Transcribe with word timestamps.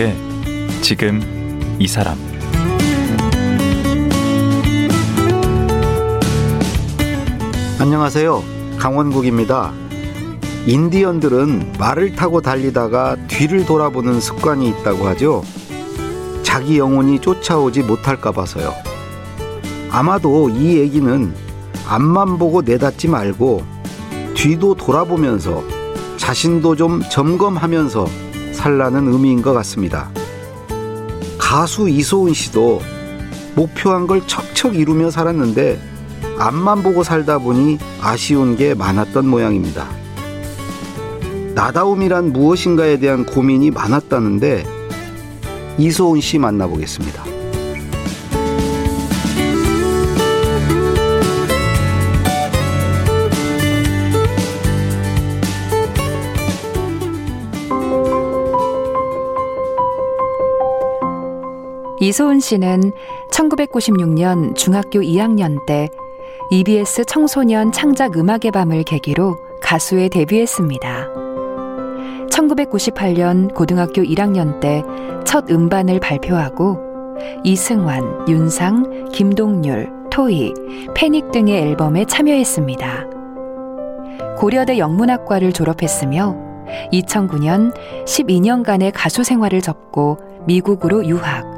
강원국의 0.00 0.16
지금 0.80 1.20
이 1.78 1.86
사람 1.86 2.16
안녕하세요. 7.78 8.42
강원국입니다. 8.78 9.72
인디언들은 10.66 11.74
말을 11.78 12.14
타고 12.14 12.40
달리다가 12.40 13.16
뒤를 13.28 13.66
돌아보는 13.66 14.20
습관이 14.20 14.68
있다고 14.68 15.06
하죠. 15.08 15.42
자기 16.42 16.78
영혼이 16.78 17.20
쫓아오지 17.20 17.82
못할까 17.82 18.32
봐서요. 18.32 18.72
아마도 19.90 20.48
이 20.48 20.78
얘기는 20.78 21.34
앞만 21.86 22.38
보고 22.38 22.62
내닫지 22.62 23.08
말고 23.08 23.62
뒤도 24.34 24.76
돌아보면서 24.76 25.62
자신도 26.16 26.76
좀 26.76 27.02
점검하면서 27.10 28.29
살라는 28.60 29.10
의미인 29.10 29.40
것 29.40 29.54
같습니다. 29.54 30.10
가수 31.38 31.88
이소은 31.88 32.34
씨도 32.34 32.82
목표한 33.56 34.06
걸 34.06 34.26
척척 34.26 34.76
이루며 34.76 35.10
살았는데 35.10 35.80
앞만 36.38 36.82
보고 36.82 37.02
살다 37.02 37.38
보니 37.38 37.78
아쉬운 38.02 38.56
게 38.56 38.74
많았던 38.74 39.26
모양입니다. 39.26 39.88
나다움이란 41.54 42.34
무엇인가에 42.34 42.98
대한 42.98 43.24
고민이 43.24 43.70
많았다는데 43.70 44.66
이소은 45.78 46.20
씨 46.20 46.38
만나보겠습니다. 46.38 47.29
이소은 62.10 62.40
씨는 62.40 62.92
1996년 63.30 64.56
중학교 64.56 65.00
2학년 65.00 65.64
때 65.64 65.88
EBS 66.50 67.04
청소년 67.04 67.70
창작 67.70 68.16
음악의 68.16 68.50
밤을 68.52 68.82
계기로 68.82 69.38
가수에 69.62 70.08
데뷔했습니다. 70.08 71.08
1998년 72.30 73.54
고등학교 73.54 74.02
1학년 74.02 74.60
때 74.60 74.82
첫 75.24 75.48
음반을 75.50 76.00
발표하고 76.00 76.78
이승환, 77.44 78.28
윤상, 78.28 79.10
김동률, 79.12 79.88
토이, 80.10 80.52
패닉 80.94 81.30
등의 81.30 81.62
앨범에 81.62 82.04
참여했습니다. 82.06 83.06
고려대 84.36 84.78
영문학과를 84.78 85.52
졸업했으며 85.52 86.36
2009년 86.92 87.72
12년간의 88.06 88.90
가수 88.92 89.22
생활을 89.22 89.60
접고 89.60 90.18
미국으로 90.46 91.06
유학, 91.06 91.49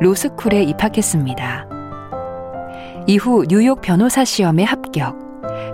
로스쿨에 0.00 0.62
입학했습니다. 0.62 1.66
이후 3.06 3.44
뉴욕 3.46 3.82
변호사 3.82 4.24
시험에 4.24 4.64
합격, 4.64 5.18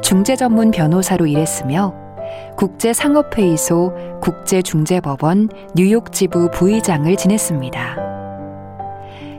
중재 0.02 0.34
전문 0.34 0.72
변호사로 0.72 1.26
일했으며 1.26 1.94
국제상업회의소 2.56 3.92
국제중재법원 4.20 5.48
뉴욕 5.76 6.12
지부 6.12 6.50
부의장을 6.50 7.14
지냈습니다. 7.14 7.96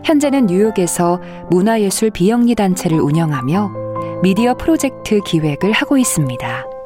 현재는 0.05 0.45
뉴욕에서 0.45 1.19
문화예술 1.49 2.11
비영리 2.11 2.55
단체를 2.55 3.01
운영하며 3.01 3.71
미디어 4.23 4.55
프로젝트 4.55 5.19
기획을 5.19 5.73
하고 5.73 5.97
있습니다. 5.97 6.76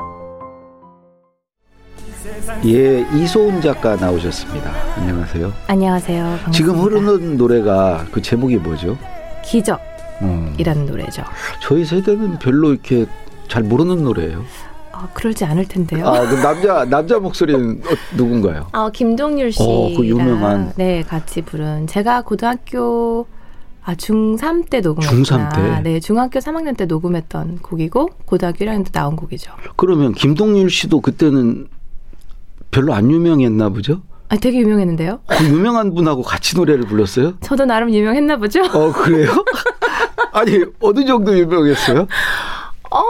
예, 2.66 3.06
이소은 3.16 3.62
작가 3.62 3.95
나오셨습니다. 3.95 4.72
안녕하세요. 4.97 5.51
안녕하세요. 5.67 6.23
반갑습니다. 6.23 6.51
지금 6.51 6.75
흐르는 6.79 7.38
노래가 7.38 8.06
그 8.12 8.22
제목이 8.22 8.57
뭐죠? 8.57 8.97
기적이라는 9.44 9.81
음, 10.22 10.85
노래죠. 10.88 11.23
저희 11.62 11.84
세대는 11.85 12.39
별로 12.39 12.72
이렇게 12.72 13.06
잘 13.47 13.63
모르는 13.63 14.03
노래예요. 14.03 14.44
아, 14.91 15.07
그러지 15.13 15.44
않을 15.45 15.66
텐데요. 15.67 16.07
아, 16.07 16.22
그 16.28 16.35
남자 16.35 16.85
남자 16.85 17.19
목소리는 17.19 17.81
어, 17.84 17.89
누군가요? 18.16 18.68
아, 18.73 18.89
김동률 18.94 19.51
씨랑 19.51 19.68
어, 19.69 19.89
그 19.97 20.06
유명한. 20.06 20.73
네 20.75 21.01
같이 21.01 21.41
부른 21.41 21.88
제가 21.88 22.22
고등학교 22.22 23.25
아 23.83 23.95
중3 23.95 24.69
때 24.69 24.79
녹음했구나. 24.81 25.23
중3 25.23 25.56
때? 25.56 25.81
네, 25.89 26.00
중학교 26.00 26.38
3학년 26.38 26.78
때 26.78 26.85
녹음했던 26.85 27.59
곡이고 27.63 28.09
고등학교 28.25 28.63
1학년 28.63 28.85
때 28.85 28.91
나온 28.91 29.16
곡이죠. 29.16 29.51
그러면 29.75 30.13
김동률 30.13 30.69
씨도 30.69 31.01
그때는 31.01 31.68
별로 32.72 32.94
안 32.94 33.12
유명했나 33.12 33.70
보죠? 33.70 34.02
아, 34.30 34.38
되게 34.38 34.59
유명했는데요. 34.59 35.20
그 35.28 35.46
유명한 35.46 35.94
분하고 35.94 36.24
같이 36.24 36.56
노래를 36.56 36.86
불렀어요? 36.86 37.34
저도 37.42 37.66
나름 37.66 37.94
유명했나 37.94 38.38
보죠. 38.38 38.62
어 38.64 38.92
그래요? 38.94 39.30
아니 40.32 40.64
어느 40.80 41.04
정도 41.06 41.38
유명했어요? 41.38 42.08
어, 42.94 43.04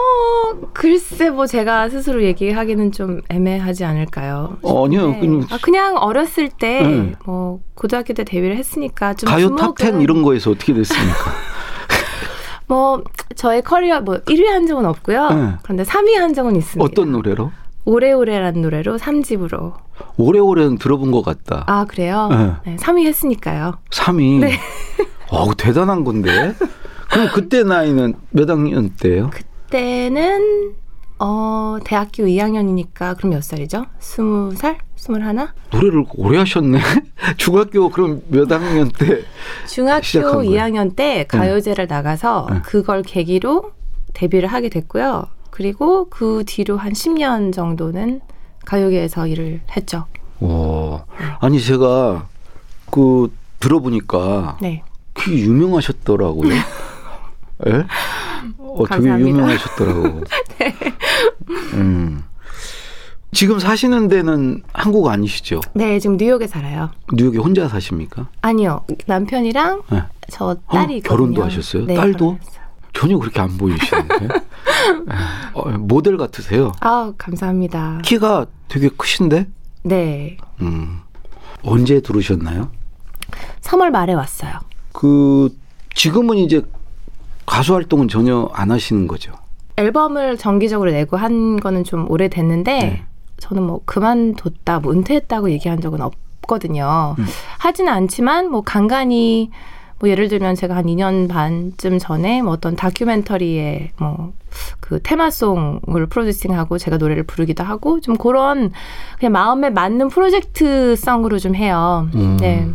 글쎄 0.74 1.30
뭐 1.30 1.46
제가 1.46 1.90
스스로 1.90 2.24
얘기하기는 2.24 2.92
좀 2.92 3.22
애매하지 3.30 3.84
않을까요? 3.84 4.58
어, 4.64 4.86
아니요. 4.86 5.10
네. 5.12 5.20
그냥 5.20 5.48
아, 5.52 5.58
그냥 5.62 5.98
어렸을 5.98 6.50
때 6.50 6.82
네. 6.82 7.14
뭐 7.26 7.60
고등학교 7.76 8.14
때 8.14 8.24
데뷔를 8.24 8.58
했으니까 8.58 9.14
좀 9.14 9.30
가요 9.30 9.56
탑10 9.56 10.02
이런 10.02 10.24
거에서 10.24 10.52
어떻게 10.52 10.74
됐습니까? 10.74 11.32
뭐 12.68 13.04
저의 13.36 13.62
커리어 13.62 14.02
뭐 14.02 14.18
1위 14.20 14.46
한 14.46 14.66
적은 14.66 14.86
없고요. 14.86 15.30
네. 15.30 15.54
그런데 15.62 15.84
3위 15.84 16.16
한 16.16 16.34
적은 16.34 16.56
있습니다. 16.56 16.84
어떤 16.84 17.12
노래로? 17.12 17.52
오래오래라는 17.86 18.62
노래로 18.62 18.97
3집으로. 18.97 19.74
오래오래는 20.18 20.78
들어본 20.78 21.12
것 21.12 21.24
같다. 21.24 21.64
아 21.68 21.86
그래요? 21.86 22.30
네. 22.66 22.72
네. 22.72 22.75
3위 22.78 23.06
했으니까요. 23.06 23.78
3위. 23.92 24.40
네. 24.40 24.53
어우 25.30 25.56
대단한 25.56 26.03
건데. 26.03 26.53
그럼 27.12 27.28
그때 27.34 27.64
나이는 27.64 28.14
몇 28.31 28.50
학년 28.50 28.91
때예요? 29.00 29.30
그때는 29.31 30.74
어 31.20 31.78
대학교 31.84 32.24
2학년이니까 32.24 33.18
그럼 33.18 33.31
몇 33.31 33.44
살이죠? 33.44 33.86
20살? 34.00 34.78
21? 34.97 35.47
노래를 35.72 36.06
오래 36.16 36.38
하셨네. 36.40 36.80
중학교 37.38 37.90
그럼 37.90 38.22
몇 38.30 38.52
학년 38.52 38.90
때? 38.90 39.24
중학교 39.68 40.03
시작한 40.03 40.31
거예요? 40.34 40.52
2학년 40.52 40.96
때 40.96 41.25
가요제를 41.28 41.88
나가서 41.88 42.47
네. 42.52 42.59
그걸 42.64 43.02
계기로 43.03 43.72
데뷔를 44.14 44.50
하게 44.50 44.70
됐고요. 44.70 45.25
그리고 45.52 46.08
그 46.10 46.44
뒤로 46.48 46.78
한 46.78 46.94
10년 46.94 47.54
정도는 47.54 48.22
가요계에서 48.66 49.28
일을 49.28 49.62
했죠. 49.76 50.06
와. 50.40 51.06
아니 51.40 51.62
제가 51.62 52.28
그 52.90 53.32
들어보니까 53.60 54.58
네. 54.62 54.84
꽤 55.14 55.32
유명하셨더라고요. 55.34 56.52
예? 57.68 57.86
어, 58.58 58.86
되게. 58.88 59.08
유명하셨더라고. 59.10 60.24
음. 61.74 62.24
지금 63.34 63.60
사시는 63.60 64.08
데는 64.10 64.62
한국 64.74 65.08
아니시죠? 65.08 65.62
네, 65.74 66.00
지금 66.00 66.18
뉴욕에 66.18 66.48
살아요. 66.48 66.90
뉴욕에 67.14 67.38
혼자 67.38 67.68
사십니까? 67.68 68.28
아니요. 68.42 68.84
남편이랑 69.06 69.84
네. 69.90 70.04
저 70.30 70.56
딸이 70.70 70.98
어. 70.98 71.02
결혼도 71.08 71.44
하셨어요? 71.44 71.86
네, 71.86 71.96
딸도? 71.96 72.18
결혼했어요. 72.18 72.60
전혀 72.93 73.17
그렇게 73.17 73.40
안 73.40 73.58
보이시는데. 73.58 74.28
어, 75.53 75.70
모델 75.78 76.17
같으세요. 76.17 76.72
아, 76.82 77.14
감사합니다. 77.17 77.99
키가 78.03 78.46
되게 78.67 78.90
크신데? 78.90 79.47
네. 79.84 80.38
음. 80.61 81.02
언제 81.64 82.02
들어오셨나요? 82.02 82.70
3월 83.61 83.90
말에 83.91 84.14
왔어요. 84.14 84.52
그 84.91 85.55
지금은 85.96 86.38
이제 86.38 86.61
가수 87.46 87.73
활동은 87.76 88.08
전혀 88.08 88.49
안 88.53 88.72
하시는 88.72 89.08
거죠. 89.08 89.34
앨범을 89.78 90.37
정기적으로 90.37 90.91
내고 90.91 91.17
한 91.17 91.59
거는 91.59 91.84
좀 91.84 92.09
오래됐는데 92.09 92.79
네. 92.79 93.05
저는 93.40 93.64
뭐 93.64 93.82
그만뒀다, 93.85 94.79
뭐 94.79 94.94
은퇴했다고 94.94 95.49
얘기한 95.52 95.82
적은 95.82 96.02
없거든요. 96.02 97.16
음. 97.17 97.26
하지는 97.58 97.91
않지만 97.91 98.49
뭐 98.52 98.61
간간히 98.61 99.49
뭐 100.02 100.09
예를 100.09 100.28
들면 100.28 100.56
제가 100.56 100.76
한 100.76 100.86
2년 100.86 101.30
반쯤 101.30 102.00
전에 102.00 102.42
뭐 102.42 102.52
어떤 102.53 102.76
다큐멘터리에 102.76 103.92
뭐 104.00 104.34
그 104.80 105.00
테마송을 105.02 106.08
프로듀싱하고 106.09 106.78
제가 106.78 106.98
노래를 106.98 107.24
부르기도 107.24 107.64
하고 107.64 108.00
좀 108.02 108.18
그런 108.18 108.72
그냥 109.18 109.32
마음에 109.32 109.70
맞는 109.70 110.09
프로젝트성으로 110.09 111.40
좀 111.40 111.56
해요. 111.56 112.09
음. 112.16 112.38
네. 112.40 112.70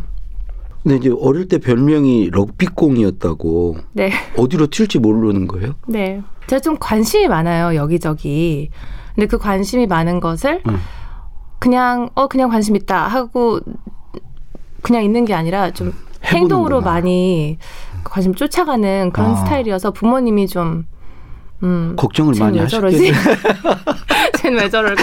근데 0.83 0.97
이제 0.97 1.15
어릴 1.21 1.49
때 1.49 1.59
별명이 1.59 2.31
럭비공이었다고 2.31 3.77
네. 3.93 4.13
어디로 4.37 4.69
튈지 4.69 5.01
모르는 5.01 5.49
거예요? 5.49 5.75
네. 5.89 6.23
제가 6.47 6.61
좀 6.61 6.77
관심이 6.79 7.27
많아요, 7.27 7.75
여기저기. 7.75 8.71
근데 9.15 9.27
그 9.27 9.37
관심이 9.37 9.87
많은 9.87 10.21
것을 10.21 10.63
음. 10.69 10.79
그냥, 11.59 12.09
어, 12.15 12.29
그냥 12.29 12.51
관심 12.51 12.77
있다 12.77 13.09
하고 13.09 13.59
그냥 14.83 15.03
있는 15.03 15.25
게 15.25 15.35
아니라 15.35 15.73
좀 15.73 15.93
행동으로. 16.25 16.81
많이 16.81 17.59
관심 18.05 18.35
쫓아가는 18.35 19.11
그런 19.13 19.33
아. 19.33 19.35
스타일이어서 19.37 19.91
부모님이 19.93 20.47
좀, 20.49 20.87
음. 21.63 21.95
걱정을 21.97 22.35
많이 22.39 22.59
왜 22.59 22.67
저러지? 22.67 23.11
하셨겠네. 23.11 23.77
쟤는 24.39 24.63
왜 24.63 24.71
저럴까? 24.71 25.03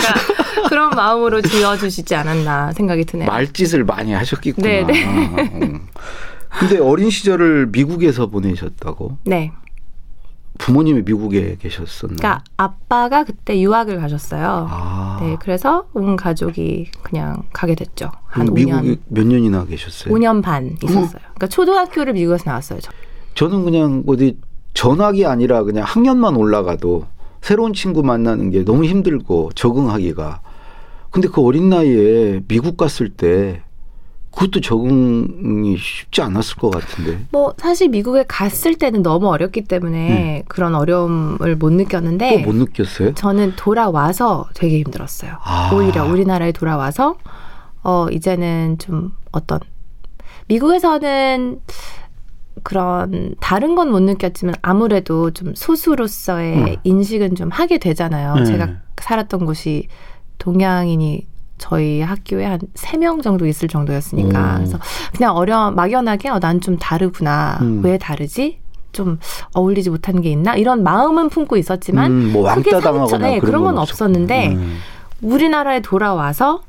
그런 0.70 0.90
마음으로 0.92 1.42
지어주시지 1.42 2.16
않았나 2.16 2.72
생각이 2.74 3.06
드네요. 3.06 3.28
말짓을 3.28 3.84
많이 3.84 4.14
하셨겠구나. 4.14 4.68
네, 4.68 4.84
네. 4.84 5.04
음. 5.06 5.88
근데 6.50 6.78
어린 6.80 7.10
시절을 7.10 7.68
미국에서 7.72 8.28
보내셨다고? 8.28 9.18
네. 9.26 9.52
부모님이 10.60 11.02
미국에 11.04 11.58
계셨었나요? 11.60 12.18
그러니까 12.18 12.44
아빠가 12.58 13.24
그때 13.24 13.60
유학을 13.60 14.00
가셨어요. 14.00 14.68
아. 14.70 15.18
네, 15.20 15.36
그래서 15.40 15.88
온 15.94 16.16
가족이 16.16 16.92
그냥 17.02 17.44
가게 17.52 17.76
됐죠. 17.76 18.12
한 18.28 18.46
그럼 18.46 18.56
5년. 18.56 18.82
미국에 18.84 19.02
몇 19.08 19.26
년이나 19.26 19.66
계셨어요? 19.66 20.14
5년 20.14 20.42
반 20.42 20.78
있었어요. 20.84 21.22
그러니까 21.22 21.48
초등학교를 21.48 22.14
미국에서 22.14 22.44
나왔어요. 22.46 22.80
저. 22.82 22.92
저는 23.36 23.64
그냥 23.66 24.04
어디 24.08 24.38
전학이 24.74 25.26
아니라 25.26 25.64
그냥 25.64 25.84
학년만 25.86 26.36
올라가도 26.36 27.06
새로운 27.42 27.74
친구 27.74 28.04
만나는 28.04 28.52
게 28.52 28.64
너무 28.64 28.86
힘들고 28.86 29.52
적응하기가. 29.56 30.42
근데 31.10 31.28
그 31.28 31.42
어린 31.42 31.70
나이에 31.70 32.42
미국 32.48 32.78
갔을 32.78 33.10
때 33.10 33.62
그것도 34.36 34.62
적응이 34.62 35.78
쉽지 35.78 36.22
않았을 36.22 36.58
것 36.58 36.72
같은데. 36.72 37.20
뭐 37.32 37.54
사실 37.58 37.90
미국에 37.90 38.26
갔을 38.28 38.76
때는 38.76 39.04
너무 39.04 39.30
어렸기 39.30 39.62
때문에 39.64 40.44
그런 40.48 40.76
어려움을 40.76 41.56
못 41.56 41.72
느꼈는데 41.72 42.30
또 42.32 42.36
네. 42.38 42.44
못 42.44 42.56
느꼈어요? 42.56 43.14
저는 43.14 43.54
돌아와서 43.56 44.48
되게 44.56 44.80
힘들었어요. 44.80 45.34
아. 45.44 45.72
오히려 45.74 46.06
우리나라에 46.06 46.52
돌아와서 46.52 47.16
어 47.84 48.08
이제는 48.12 48.78
좀 48.80 49.12
어떤 49.32 49.60
미국에서는 50.48 51.60
그런 52.64 53.36
다른 53.40 53.76
건 53.76 53.90
못 53.92 54.00
느꼈지만 54.02 54.56
아무래도 54.62 55.32
좀 55.32 55.54
소수로서의 55.56 56.58
음. 56.58 56.76
인식은 56.84 57.36
좀 57.36 57.50
하게 57.50 57.78
되잖아요. 57.78 58.36
네. 58.36 58.46
제가 58.46 58.70
살았던 59.02 59.46
곳이 59.46 59.88
동양인이 60.38 61.28
저희 61.58 62.02
학교에 62.02 62.46
한 62.46 62.60
세 62.76 62.98
명 62.98 63.22
정도 63.22 63.46
있을 63.48 63.68
정도였으니까 63.68 64.54
오. 64.54 64.58
그래서 64.58 64.80
그냥 65.16 65.36
어려 65.36 65.72
막연하게 65.72 66.30
어, 66.30 66.40
난 66.40 66.60
좀 66.62 66.78
다르구나. 66.78 67.60
음. 67.62 67.82
왜 67.84 67.98
다르지? 67.98 68.60
좀 68.92 69.18
어울리지 69.54 69.90
못하는 69.90 70.22
게 70.22 70.30
있나? 70.30 70.56
이런 70.56 70.84
마음은 70.84 71.30
품고 71.30 71.58
있었지만 71.58 72.12
음, 72.12 72.32
뭐 72.34 72.44
왕따 72.44 72.80
당하거나 72.80 73.28
네, 73.28 73.40
그런, 73.40 73.64
건. 73.64 73.78
없었는데 73.80 74.50
음. 74.54 74.78
우리나라에 75.22 75.80
돌아와서 75.82 76.62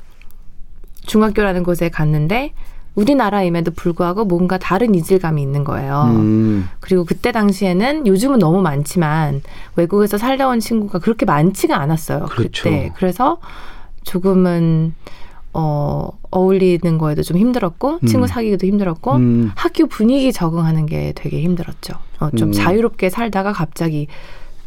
중학교라는 1.05 1.63
곳에 1.63 1.89
갔는데 1.89 2.53
우리나라임에도 2.95 3.71
불구하고 3.71 4.23
뭔가 4.25 4.57
다른 4.57 4.95
이질감이 4.95 5.41
있는 5.41 5.63
거예요. 5.65 6.05
음. 6.15 6.69
그리고 6.79 7.03
그때 7.03 7.31
당시에는 7.31 8.07
요즘은 8.07 8.39
너무 8.39 8.61
많지만 8.61 9.41
외국에서 9.75 10.17
살다 10.17 10.47
온 10.47 10.59
친구가 10.59 10.99
그렇게 10.99 11.25
많지가 11.25 11.77
않았어요. 11.77 12.25
그렇죠. 12.29 12.63
그때. 12.63 12.91
그래서 12.95 13.37
조금은 14.05 14.93
어 15.53 16.09
어울리는 16.31 16.97
거에도 16.97 17.23
좀 17.23 17.37
힘들었고 17.37 17.99
음. 18.03 18.07
친구 18.07 18.27
사귀기도 18.27 18.67
힘들었고 18.67 19.15
음. 19.15 19.51
학교 19.55 19.87
분위기 19.87 20.31
적응하는 20.31 20.85
게 20.85 21.13
되게 21.15 21.41
힘들었죠. 21.41 21.95
어, 22.19 22.29
좀 22.31 22.49
음. 22.49 22.51
자유롭게 22.53 23.09
살다가 23.09 23.51
갑자기 23.51 24.07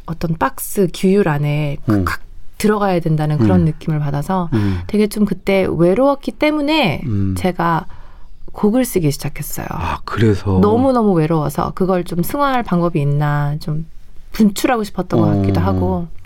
어떤 0.06 0.36
박스 0.36 0.88
규율 0.92 1.28
안에 1.28 1.78
음. 1.88 2.04
칵 2.04 2.20
들어가야 2.58 2.98
된다는 3.00 3.38
그런 3.38 3.60
음. 3.60 3.64
느낌을 3.66 4.00
받아서 4.00 4.50
음. 4.52 4.80
되게 4.88 5.06
좀 5.06 5.24
그때 5.24 5.66
외로웠기 5.70 6.32
때문에 6.32 7.02
음. 7.06 7.34
제가 7.38 7.86
곡을 8.52 8.84
쓰기 8.84 9.10
시작했어요. 9.12 9.66
아, 9.70 10.00
그래서. 10.04 10.58
너무 10.60 10.92
너무 10.92 11.12
외로워서 11.12 11.72
그걸 11.74 12.02
좀 12.02 12.22
승화할 12.24 12.64
방법이 12.64 13.00
있나 13.00 13.56
좀 13.60 13.86
분출하고 14.32 14.82
싶었던 14.84 15.20
것 15.20 15.26
같기도 15.36 15.60
어. 15.60 15.62
하고 15.62 16.08
네. 16.10 16.17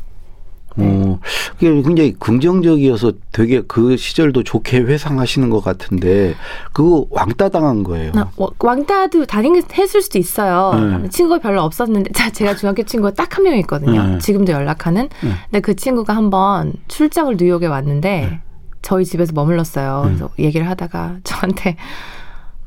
어, 0.76 1.19
그게 1.58 1.82
굉장히 1.82 2.14
긍정적이어서 2.19 3.12
되게 3.32 3.60
그 3.62 3.96
시절도 3.96 4.42
좋게 4.44 4.78
회상하시는 4.80 5.50
것 5.50 5.62
같은데 5.62 6.34
그거 6.72 7.06
왕따 7.10 7.48
당한 7.50 7.82
거예요. 7.82 8.12
나 8.12 8.30
와- 8.36 8.48
왕따도 8.58 9.26
다닌 9.26 9.62
했을 9.74 10.02
수도 10.02 10.19
있어요. 10.19 10.72
네. 11.02 11.08
친구가 11.08 11.40
별로 11.40 11.62
없었는데 11.62 12.12
자, 12.12 12.30
제가 12.30 12.56
중학교 12.56 12.82
친구가 12.82 13.14
딱 13.14 13.36
한 13.38 13.44
명 13.44 13.56
있거든요. 13.58 14.02
네. 14.02 14.19
지금도 14.19 14.52
연락하는. 14.52 15.08
네. 15.22 15.30
근데 15.50 15.60
그 15.60 15.74
친구가 15.76 16.14
한번 16.14 16.72
출장을 16.88 17.36
뉴욕에 17.38 17.66
왔는데 17.66 18.40
저희 18.82 19.04
집에서 19.04 19.32
머물렀어요. 19.34 20.02
네. 20.04 20.08
그래서 20.10 20.30
얘기를 20.38 20.69
하다가 20.69 21.16
저한테 21.24 21.76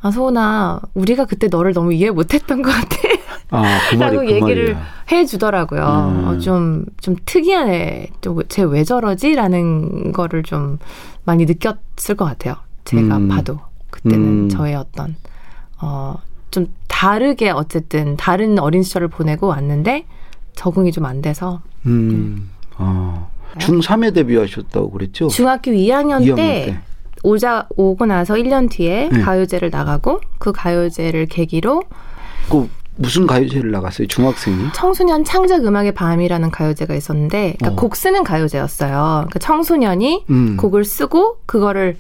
아 0.02 0.12
소은아 0.12 0.82
우리가 0.94 1.26
그때 1.26 1.48
너를 1.48 1.74
너무 1.74 1.94
이해 1.94 2.10
못했던 2.12 2.62
것 2.62 2.70
같아. 2.72 2.96
아, 3.52 3.80
그 3.90 3.96
말이 3.96 4.16
라고 4.16 4.28
그 4.28 4.34
얘기를. 4.34 4.78
해 5.12 5.26
주더라고요. 5.26 5.82
음. 5.82 6.28
어, 6.28 6.38
좀, 6.40 6.86
좀 7.00 7.16
특이한 7.26 7.70
애, 7.70 8.08
쟤왜 8.50 8.84
저러지? 8.84 9.36
라는 9.36 10.12
거를 10.12 10.42
좀 10.44 10.80
많이 11.26 11.46
느꼈을 11.46 12.16
것 12.18 12.26
같아요. 12.26 12.56
제가 12.86 13.18
음. 13.18 13.28
봐도. 13.28 13.60
그때는 13.92 14.46
음. 14.46 14.50
저의 14.50 14.76
어떤, 14.76 15.16
어, 15.82 16.16
좀 16.52 16.68
다르게 16.88 17.50
어쨌든 17.52 18.18
다른 18.18 18.58
어린 18.60 18.82
시절을 18.84 19.10
보내고 19.10 19.48
왔는데 19.48 20.06
적응이 20.56 20.92
좀 20.92 21.06
안 21.06 21.22
돼서 21.22 21.62
음. 21.86 22.50
어. 22.78 23.30
중3에 23.58 24.14
데뷔하셨다고 24.14 24.92
그랬죠? 24.92 25.28
중학교 25.30 25.72
2학년, 25.72 26.22
2학년 26.26 26.36
때, 26.36 26.66
때. 26.66 26.80
오자, 27.24 27.68
오고 27.78 28.06
나서 28.06 28.34
1년 28.36 28.70
뒤에 28.70 29.10
네. 29.12 29.22
가요제를 29.22 29.70
나가고 29.70 30.20
그 30.40 30.52
가요제를 30.52 31.28
계기로 31.28 31.84
그 32.50 32.70
무슨 32.98 33.28
가요제를 33.28 33.72
나갔어요? 33.72 34.08
중학생이? 34.08 34.70
청소년 34.74 35.24
창작 35.24 35.66
음악의 35.66 35.94
밤이라는 35.94 36.52
가요제가 36.52 36.96
있었는데 36.96 37.56
그러니까 37.60 37.70
어. 37.72 37.76
곡 37.76 37.96
쓰는 37.96 38.24
가요제였어요. 38.24 38.90
그러니까 38.92 39.40
청소년이 39.40 40.26
음. 40.30 40.58
곡을 40.58 40.86
쓰고 40.86 41.40
그거를 41.46 41.98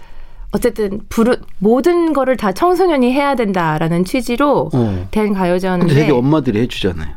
어쨌든 0.51 1.01
부르 1.09 1.38
모든 1.59 2.13
거를 2.13 2.38
다 2.38 2.53
청소년이 2.53 3.12
해야 3.12 3.36
된다라는 3.36 4.06
취지로 4.06 4.69
어. 4.74 5.07
된 5.12 5.33
가요제였는데 5.33 5.94
되게 5.94 6.12
엄마들이 6.12 6.59
해주잖아요. 6.62 7.13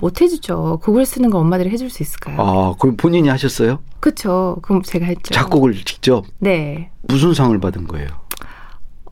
못 0.00 0.20
해주죠. 0.20 0.78
곡을 0.84 1.04
쓰는 1.04 1.30
거 1.30 1.38
엄마들이 1.38 1.70
해줄 1.70 1.90
수 1.90 2.04
있을까요? 2.04 2.36
아, 2.40 2.74
그럼 2.78 2.96
본인이 2.96 3.28
하셨어요? 3.28 3.80
그렇죠. 3.98 4.58
그럼 4.62 4.82
제가 4.82 5.06
했죠. 5.06 5.34
작곡을 5.34 5.74
직접 5.84 6.24
네. 6.38 6.90
무슨 7.02 7.34
상을 7.34 7.58
받은 7.58 7.88
거예요? 7.88 8.06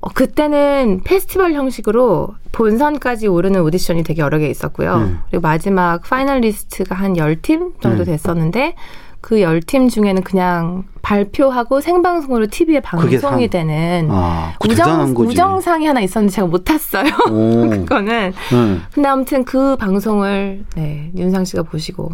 어, 0.06 0.10
그때는 0.14 1.00
페스티벌 1.02 1.52
형식으로 1.54 2.28
본선까지 2.52 3.26
오르는 3.26 3.60
오디션이 3.62 4.04
되게 4.04 4.22
여러 4.22 4.38
개 4.38 4.48
있었고요. 4.48 4.94
음. 4.94 5.18
그리고 5.28 5.42
마지막 5.42 6.00
파이널리스트가 6.02 6.94
한 6.94 7.14
10팀 7.14 7.80
정도 7.80 8.02
음. 8.02 8.04
됐었는데 8.04 8.76
그 9.20 9.36
10팀 9.38 9.90
중에는 9.90 10.22
그냥 10.22 10.84
발표하고 11.02 11.80
생방송으로 11.80 12.46
TV에 12.46 12.78
방송이 12.78 13.18
상. 13.18 13.50
되는 13.50 14.08
아, 14.12 14.54
우정. 14.64 15.12
우정상이 15.16 15.86
하나 15.86 16.00
있었는데 16.00 16.32
제가 16.32 16.46
못 16.46 16.62
탔어요. 16.64 17.06
오. 17.28 17.68
그거는. 17.70 18.32
네. 18.52 18.80
근데 18.92 19.08
아무튼 19.08 19.44
그 19.44 19.76
방송을 19.76 20.64
네, 20.76 21.10
윤상 21.16 21.44
씨가 21.44 21.64
보시고 21.64 22.12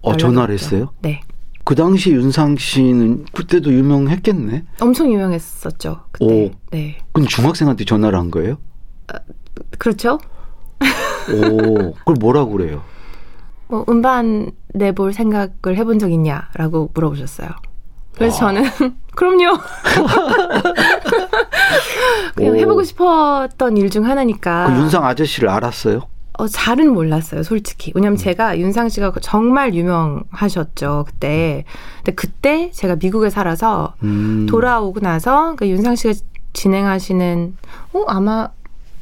어, 0.00 0.16
전화를. 0.16 0.54
했어요? 0.54 0.92
네. 1.02 1.20
그 1.68 1.74
당시 1.74 2.12
윤상 2.12 2.56
씨는 2.56 3.26
그때도 3.34 3.70
유명했겠네. 3.70 4.64
엄청 4.80 5.12
유명했었죠. 5.12 6.00
그때. 6.12 6.24
오. 6.24 6.50
네. 6.70 6.96
근데 7.12 7.28
중학생한테 7.28 7.84
전화를 7.84 8.18
한 8.18 8.30
거예요? 8.30 8.56
그렇죠. 9.76 10.18
오, 11.30 11.92
그걸 11.92 12.14
뭐라고 12.18 12.52
그래요? 12.52 12.80
뭐 13.66 13.84
음반 13.90 14.50
내볼 14.72 15.12
생각을 15.12 15.76
해본 15.76 15.98
적 15.98 16.10
있냐라고 16.10 16.90
물어보셨어요. 16.94 17.50
그래서 18.14 18.38
저는 18.38 18.64
그럼요. 19.14 19.58
그냥 22.34 22.54
오. 22.54 22.56
해보고 22.56 22.82
싶었던 22.82 23.76
일 23.76 23.90
중 23.90 24.06
하나니까. 24.06 24.68
그 24.68 24.72
윤상 24.80 25.04
아저씨를 25.04 25.50
알았어요? 25.50 26.00
어, 26.38 26.46
잘은 26.46 26.94
몰랐어요, 26.94 27.42
솔직히. 27.42 27.90
왜냐면 27.96 28.16
제가 28.16 28.58
윤상 28.58 28.88
씨가 28.88 29.12
정말 29.20 29.74
유명하셨죠, 29.74 31.04
그때. 31.08 31.64
근데 31.98 32.12
그때 32.14 32.70
제가 32.72 32.96
미국에 32.96 33.28
살아서 33.28 33.94
음. 34.04 34.46
돌아오고 34.48 35.00
나서 35.00 35.56
그 35.56 35.68
윤상 35.68 35.96
씨가 35.96 36.14
진행하시는, 36.52 37.56
어, 37.92 38.04
아마 38.06 38.50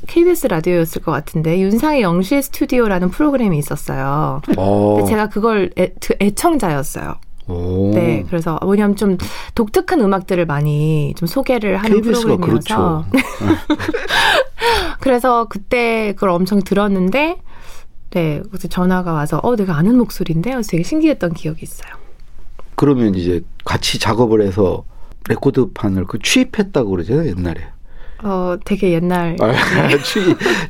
KBS 0.06 0.46
라디오였을 0.46 1.02
것 1.02 1.12
같은데, 1.12 1.60
윤상의 1.60 2.00
영시의 2.00 2.42
스튜디오라는 2.42 3.10
프로그램이 3.10 3.58
있었어요. 3.58 4.40
어. 4.56 4.94
근데 4.96 5.10
제가 5.10 5.28
그걸 5.28 5.70
애, 5.78 5.92
그 6.00 6.14
애청자였어요. 6.18 7.16
오. 7.48 7.92
네, 7.94 8.24
그래서 8.28 8.58
왜냐면 8.66 8.96
좀 8.96 9.16
독특한 9.54 10.00
음악들을 10.00 10.46
많이 10.46 11.14
좀 11.16 11.26
소개를 11.28 11.76
하는 11.76 12.02
KBS가 12.02 12.36
프로그램이어서 12.36 13.04
그렇죠. 13.08 13.66
그래서 15.00 15.46
그때 15.48 16.12
그걸 16.14 16.30
엄청 16.30 16.62
들었는데 16.62 17.40
네, 18.10 18.42
그래서 18.50 18.68
전화가 18.68 19.12
와서 19.12 19.40
어 19.42 19.54
내가 19.56 19.76
아는 19.76 19.96
목소리인데 19.98 20.50
그래서 20.50 20.70
되게 20.70 20.82
신기했던 20.82 21.34
기억이 21.34 21.60
있어요. 21.62 21.92
그러면 22.74 23.14
이제 23.14 23.42
같이 23.64 23.98
작업을 23.98 24.42
해서 24.42 24.84
레코드판을 25.28 26.06
그 26.06 26.18
취입했다고 26.18 26.90
그러잖아요, 26.90 27.28
옛날에. 27.28 27.60
어 28.22 28.56
되게 28.64 28.92
옛날 28.92 29.36
아, 29.40 29.52
취, 30.02 30.20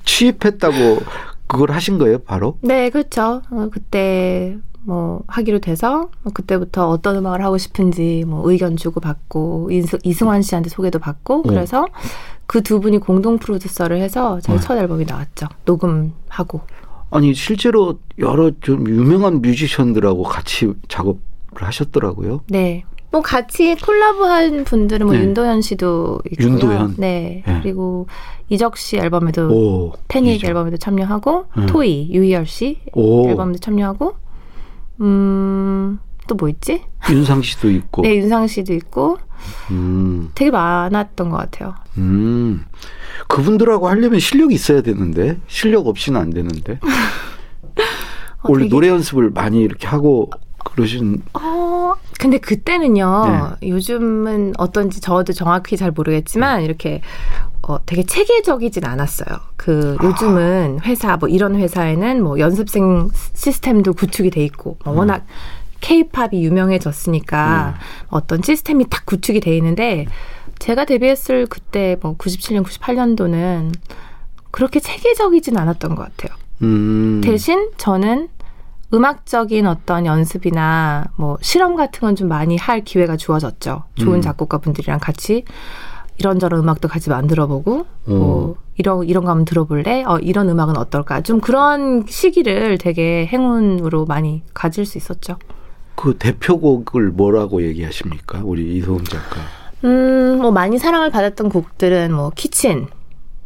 취입했다고 0.04 1.00
그걸 1.46 1.70
하신 1.70 1.98
거예요, 1.98 2.18
바로? 2.18 2.58
네, 2.60 2.90
그렇죠. 2.90 3.42
어, 3.50 3.68
그때 3.72 4.56
뭐 4.86 5.22
하기로 5.26 5.58
돼서 5.58 6.08
뭐 6.22 6.32
그때부터 6.32 6.88
어떤 6.88 7.16
음악을 7.16 7.42
하고 7.44 7.58
싶은지 7.58 8.24
뭐 8.26 8.48
의견 8.50 8.76
주고 8.76 9.00
받고 9.00 9.68
이승, 9.72 9.98
이승환 10.04 10.42
씨한테 10.42 10.70
소개도 10.70 11.00
받고 11.00 11.42
네. 11.44 11.48
그래서 11.50 11.86
그 12.46 12.62
두 12.62 12.80
분이 12.80 12.98
공동 12.98 13.38
프로듀서를 13.38 13.98
해서 14.00 14.38
저희 14.40 14.56
네. 14.58 14.62
첫 14.62 14.78
앨범이 14.78 15.04
나왔죠. 15.04 15.48
녹음하고. 15.64 16.60
아니 17.10 17.34
실제로 17.34 17.98
여러 18.18 18.50
좀 18.60 18.88
유명한 18.88 19.42
뮤지션들하고 19.42 20.22
같이 20.22 20.72
작업을 20.88 21.18
하셨더라고요. 21.54 22.42
네. 22.48 22.84
뭐 23.10 23.20
같이 23.22 23.74
콜라보한 23.76 24.64
분들은 24.64 25.06
뭐 25.06 25.16
네. 25.16 25.22
윤도현 25.22 25.62
씨도 25.62 26.20
있고요. 26.32 26.48
윤도현. 26.48 26.94
네. 26.98 27.42
네. 27.46 27.60
그리고 27.62 28.06
이적 28.48 28.76
씨 28.76 28.96
앨범에도 28.98 29.48
오, 29.50 29.92
패닉 30.06 30.36
이죠. 30.36 30.46
앨범에도 30.46 30.76
참여하고 30.76 31.46
음. 31.58 31.66
토이 31.66 32.10
유희열 32.12 32.46
씨 32.46 32.78
오, 32.92 33.28
앨범에도 33.28 33.58
참여하고 33.58 34.14
음. 35.00 35.98
또 36.28 36.34
뭐 36.34 36.48
있지? 36.48 36.82
윤상 37.08 37.42
씨도 37.42 37.70
있고. 37.70 38.02
네, 38.06 38.16
윤상 38.16 38.46
씨도 38.48 38.74
있고 38.74 39.18
음, 39.70 40.30
되게 40.34 40.50
많았던 40.50 41.30
것 41.30 41.36
같아요. 41.36 41.74
음. 41.98 42.64
그분들하고 43.28 43.88
하려면 43.88 44.18
실력이 44.18 44.54
있어야 44.54 44.80
되는데 44.82 45.38
실력 45.46 45.86
없이는 45.86 46.20
안 46.20 46.30
되는데. 46.30 46.80
어, 48.42 48.48
원래 48.48 48.64
되게- 48.64 48.70
노래 48.74 48.88
연습을 48.88 49.30
많이 49.30 49.60
이렇게 49.62 49.86
하고 49.86 50.30
그러신 50.64 51.22
어, 51.34 51.38
근데 52.18 52.38
그때는요, 52.38 53.56
요즘은 53.62 54.54
어떤지 54.58 55.00
저도 55.00 55.32
정확히 55.32 55.76
잘 55.76 55.90
모르겠지만, 55.90 56.62
이렇게, 56.62 57.00
어, 57.62 57.84
되게 57.84 58.04
체계적이진 58.04 58.84
않았어요. 58.84 59.38
그, 59.56 59.96
요즘은 60.02 60.80
회사, 60.84 61.16
뭐 61.16 61.28
이런 61.28 61.56
회사에는 61.56 62.22
뭐 62.22 62.38
연습생 62.38 63.10
시스템도 63.34 63.94
구축이 63.94 64.30
돼 64.30 64.44
있고, 64.44 64.78
뭐 64.84 64.94
워낙 64.94 65.26
케이팝이 65.80 66.42
유명해졌으니까 66.42 67.74
어떤 68.08 68.40
시스템이 68.42 68.86
딱 68.88 69.04
구축이 69.06 69.40
돼 69.40 69.56
있는데, 69.56 70.06
제가 70.58 70.84
데뷔했을 70.84 71.46
그때 71.46 71.96
뭐 72.00 72.16
97년, 72.16 72.64
98년도는 72.64 73.72
그렇게 74.50 74.80
체계적이진 74.80 75.58
않았던 75.58 75.94
것 75.94 76.02
같아요. 76.04 76.36
음. 76.62 77.20
대신 77.22 77.70
저는 77.76 78.28
음악적인 78.94 79.66
어떤 79.66 80.06
연습이나 80.06 81.06
뭐 81.16 81.38
실험 81.40 81.74
같은 81.76 82.00
건 82.00 82.14
좀 82.16 82.28
많이 82.28 82.56
할 82.56 82.82
기회가 82.84 83.16
주어졌죠. 83.16 83.82
좋은 83.96 84.16
음. 84.16 84.20
작곡가 84.22 84.58
분들이랑 84.58 84.98
같이 85.00 85.44
이런저런 86.18 86.60
음악도 86.60 86.88
같이 86.88 87.10
만들어보고 87.10 87.86
오. 88.06 88.14
뭐 88.14 88.56
이런 88.76 89.04
이런 89.04 89.24
거 89.24 89.30
한번 89.30 89.44
들어볼래? 89.44 90.04
어 90.06 90.18
이런 90.18 90.48
음악은 90.48 90.76
어떨까? 90.76 91.20
좀 91.22 91.40
그런 91.40 92.04
시기를 92.08 92.78
되게 92.78 93.26
행운으로 93.26 94.06
많이 94.06 94.42
가질 94.54 94.86
수 94.86 94.96
있었죠. 94.98 95.36
그 95.94 96.16
대표곡을 96.18 97.10
뭐라고 97.10 97.62
얘기하십니까? 97.62 98.40
우리 98.44 98.76
이소음 98.76 99.04
작가. 99.04 99.40
음, 99.84 100.38
뭐 100.40 100.50
많이 100.52 100.78
사랑을 100.78 101.10
받았던 101.10 101.48
곡들은 101.50 102.12
뭐 102.14 102.30
키친, 102.34 102.86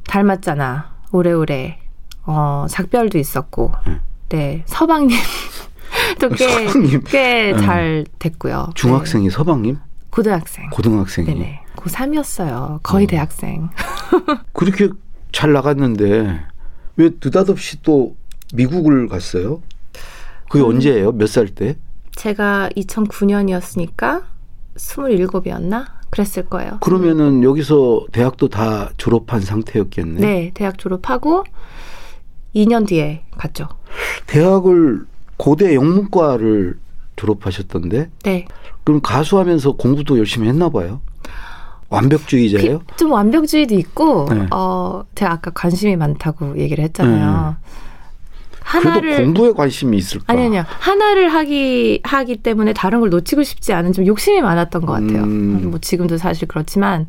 닮았잖아, 0.07 0.93
오래오래, 1.13 1.79
어 2.27 2.67
작별도 2.69 3.19
있었고, 3.19 3.73
음. 3.87 4.01
네 4.31 4.63
서방님 4.67 5.17
또꽤 6.21 6.49
서방님. 6.67 7.03
꽤 7.07 7.53
음. 7.53 7.59
잘 7.59 8.07
됐고요. 8.19 8.71
중학생이 8.75 9.29
서방님? 9.31 9.75
네, 9.75 9.81
고등학생. 10.11 10.71
고등학생이. 10.71 11.27
네네. 11.27 11.61
고3이었어요. 11.77 12.81
거의 12.83 13.05
어. 13.05 13.09
대학생. 13.09 13.69
그렇게 14.53 14.89
잘 15.33 15.53
나갔는데 15.53 16.41
왜 16.97 17.11
느닷없이 17.23 17.83
또 17.83 18.17
미국을 18.55 19.09
갔어요? 19.09 19.63
그게 20.49 20.63
음. 20.65 20.71
언제예요? 20.71 21.13
몇 21.13 21.27
살 21.29 21.49
때? 21.49 21.77
제가 22.17 22.69
2009년이었으니까 22.77 24.25
27이었나? 24.77 25.87
그랬을 26.11 26.45
거예요. 26.47 26.79
그러면은 26.81 27.45
여기서 27.45 28.05
대학도 28.11 28.49
다 28.49 28.91
졸업한 28.97 29.41
상태였겠네. 29.41 30.21
네, 30.21 30.51
대학 30.55 30.77
졸업하고 30.77 31.45
2년 32.55 32.87
뒤에 32.87 33.25
갔죠. 33.37 33.69
대학을 34.27 35.05
고대 35.37 35.75
영문과를 35.75 36.79
졸업하셨던데 37.17 38.11
네. 38.25 38.47
그럼 38.85 39.01
가수하면서 39.03 39.73
공부도 39.73 40.19
열심히 40.19 40.49
했나 40.49 40.69
봐요. 40.69 41.01
완벽주의자예요? 41.89 42.81
그- 42.87 42.97
좀 42.97 43.13
완벽주의도 43.13 43.75
있고, 43.75 44.27
네. 44.31 44.47
어, 44.53 45.03
제가 45.15 45.33
아까 45.33 45.51
관심이 45.51 45.97
많다고 45.97 46.57
얘기를 46.59 46.85
했잖아요. 46.85 47.57
하나를 48.63 49.01
그래도 49.01 49.23
공부에 49.25 49.53
관심이 49.53 49.97
있을까? 49.97 50.25
아니 50.33 50.45
아니요 50.45 50.65
하나를 50.79 51.29
하기 51.31 52.01
하기 52.05 52.37
때문에 52.37 52.73
다른 52.73 53.01
걸 53.01 53.11
놓치고 53.11 53.43
싶지 53.43 53.73
않은 53.73 53.93
좀 53.93 54.07
욕심이 54.07 54.41
많았던 54.41 54.87
것 54.87 54.93
같아요. 54.93 55.25
음. 55.25 55.71
뭐 55.71 55.81
지금도 55.81 56.19
사실 56.19 56.47
그렇지만 56.47 57.07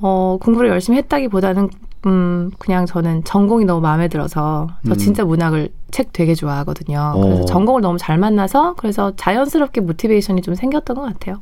어 0.00 0.38
공부를 0.40 0.70
열심히 0.70 0.96
했다기보다는 0.98 1.68
음 2.06 2.50
그냥 2.58 2.86
저는 2.86 3.24
전공이 3.24 3.64
너무 3.64 3.80
마음에 3.80 4.08
들어서 4.08 4.68
저 4.86 4.92
음. 4.92 4.96
진짜 4.98 5.24
문학을 5.24 5.68
책 5.90 6.12
되게 6.12 6.34
좋아하거든요. 6.34 7.12
어. 7.16 7.20
그래서 7.20 7.44
전공을 7.46 7.80
너무 7.80 7.98
잘 7.98 8.18
만나서 8.18 8.74
그래서 8.76 9.12
자연스럽게 9.16 9.80
모티베이션이 9.80 10.42
좀 10.42 10.54
생겼던 10.54 10.96
것 10.96 11.02
같아요. 11.02 11.40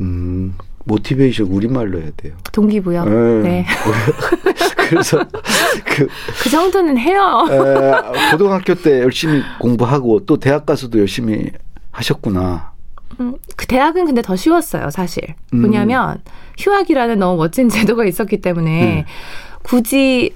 음, 0.00 0.54
모티베이션 0.84 1.46
우리말로 1.46 2.00
해야 2.00 2.10
돼요. 2.16 2.34
동기부여. 2.52 3.04
네. 3.06 3.40
네. 3.42 3.66
그래서 4.88 5.18
그 5.84 6.06
그 6.42 6.50
정도는 6.50 6.98
해요. 6.98 7.44
에, 7.50 8.30
고등학교 8.30 8.74
때 8.74 9.00
열심히 9.00 9.42
공부하고 9.58 10.26
또 10.26 10.36
대학 10.36 10.64
가서도 10.66 10.98
열심히 11.00 11.50
하셨구나. 11.90 12.72
음, 13.18 13.34
그 13.56 13.66
대학은 13.66 14.04
근데 14.04 14.20
더 14.22 14.36
쉬웠어요, 14.36 14.90
사실. 14.90 15.22
음. 15.54 15.64
왜냐하면 15.64 16.20
휴학이라는 16.58 17.18
너무 17.18 17.38
멋진 17.38 17.68
제도가 17.70 18.04
있었기 18.04 18.40
때문에 18.40 18.70
네. 18.70 19.04
굳이 19.66 20.32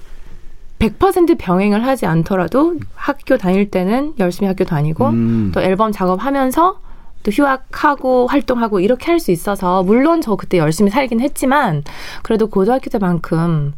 100% 0.79 1.37
병행을 1.37 1.85
하지 1.85 2.05
않더라도 2.05 2.75
학교 2.95 3.37
다닐 3.37 3.71
때는 3.71 4.15
열심히 4.19 4.47
학교 4.47 4.65
다니고 4.65 5.07
음. 5.07 5.51
또 5.53 5.61
앨범 5.61 5.91
작업하면서 5.93 6.79
또 7.23 7.31
휴학하고 7.31 8.27
활동하고 8.27 8.79
이렇게 8.81 9.05
할 9.05 9.19
수 9.21 9.31
있어서 9.31 9.83
물론 9.83 10.21
저 10.21 10.35
그때 10.35 10.57
열심히 10.57 10.89
살긴 10.91 11.21
했지만 11.21 11.83
그래도 12.23 12.47
고등학교 12.47 12.89
때만큼 12.89 13.73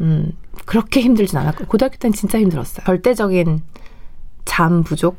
음 0.00 0.32
그렇게 0.64 1.00
힘들진 1.00 1.36
않았고 1.38 1.66
고등학교 1.66 1.96
때는 1.98 2.14
진짜 2.14 2.38
힘들었어요. 2.38 2.86
절대적인 2.86 3.60
잠 4.44 4.84
부족, 4.84 5.16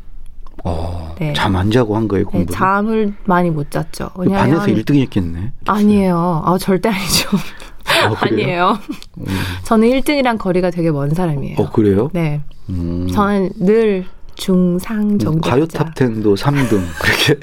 어, 0.63 1.15
네. 1.19 1.33
잠안 1.33 1.69
자고 1.69 1.95
한 1.95 2.07
거예요 2.07 2.25
네, 2.25 2.31
공부. 2.31 2.53
잠을 2.53 3.13
많이 3.25 3.49
못 3.51 3.69
잤죠. 3.69 4.09
그 4.15 4.25
반에서 4.29 4.65
1등했겠네. 4.65 5.51
아니에요. 5.67 6.41
아, 6.45 6.57
절대 6.57 6.89
아니죠. 6.89 7.29
어, 8.07 8.15
그래요? 8.15 8.43
아니에요. 8.43 8.79
음. 9.19 9.25
저는 9.63 9.87
1등이랑 9.89 10.37
거리가 10.37 10.71
되게 10.71 10.91
먼 10.91 11.09
사람이에요. 11.09 11.55
어 11.57 11.69
그래요? 11.71 12.09
네. 12.13 12.41
음. 12.69 13.07
저는 13.11 13.49
늘 13.59 14.05
중상 14.35 15.17
정도. 15.19 15.41
가요 15.49 15.65
탑10도 15.65 16.37
3등 16.37 16.79
그렇게 17.01 17.39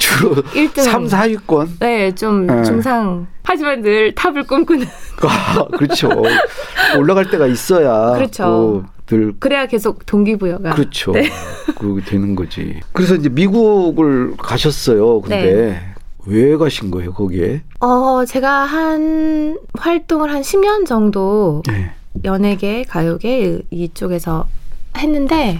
주로 0.00 0.34
1등. 0.42 0.82
3, 0.82 1.06
4위권. 1.06 1.68
네, 1.78 2.12
좀 2.14 2.46
네. 2.46 2.62
중상. 2.64 3.26
하지만 3.44 3.82
늘 3.82 4.14
탑을 4.14 4.44
꿈꾸는. 4.46 4.86
아, 5.22 5.64
그렇죠. 5.76 6.08
올라갈 6.98 7.30
때가 7.30 7.46
있어야 7.46 8.14
그렇죠. 8.14 8.84
늘 9.06 9.32
그래야 9.38 9.66
계속 9.66 10.04
동기부여가. 10.06 10.70
그렇죠. 10.74 11.12
네. 11.12 11.28
그렇게 11.78 12.04
되는 12.04 12.34
거지. 12.34 12.80
그래서 12.92 13.14
이제 13.14 13.28
미국을 13.28 14.36
가셨어요. 14.36 15.20
근데 15.20 15.42
네. 15.52 15.80
왜 16.26 16.56
가신 16.56 16.90
거예요, 16.90 17.12
거기에? 17.12 17.62
어, 17.80 18.24
제가 18.26 18.64
한 18.64 19.58
활동을 19.74 20.32
한 20.32 20.42
10년 20.42 20.86
정도 20.86 21.62
네. 21.66 21.92
연예계, 22.24 22.84
가요계 22.84 23.62
이쪽에서 23.70 24.46
했는데 24.96 25.58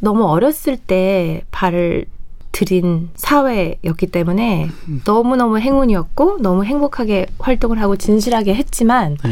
너무 0.00 0.24
어렸을 0.24 0.76
때 0.76 1.42
발을 1.50 2.06
들인 2.52 3.08
사회였기 3.14 4.08
때문에 4.08 4.68
너무너무 5.06 5.58
행운이었고 5.58 6.38
너무 6.42 6.64
행복하게 6.64 7.26
활동을 7.38 7.80
하고 7.80 7.96
진실하게 7.96 8.54
했지만 8.54 9.16
네. 9.24 9.30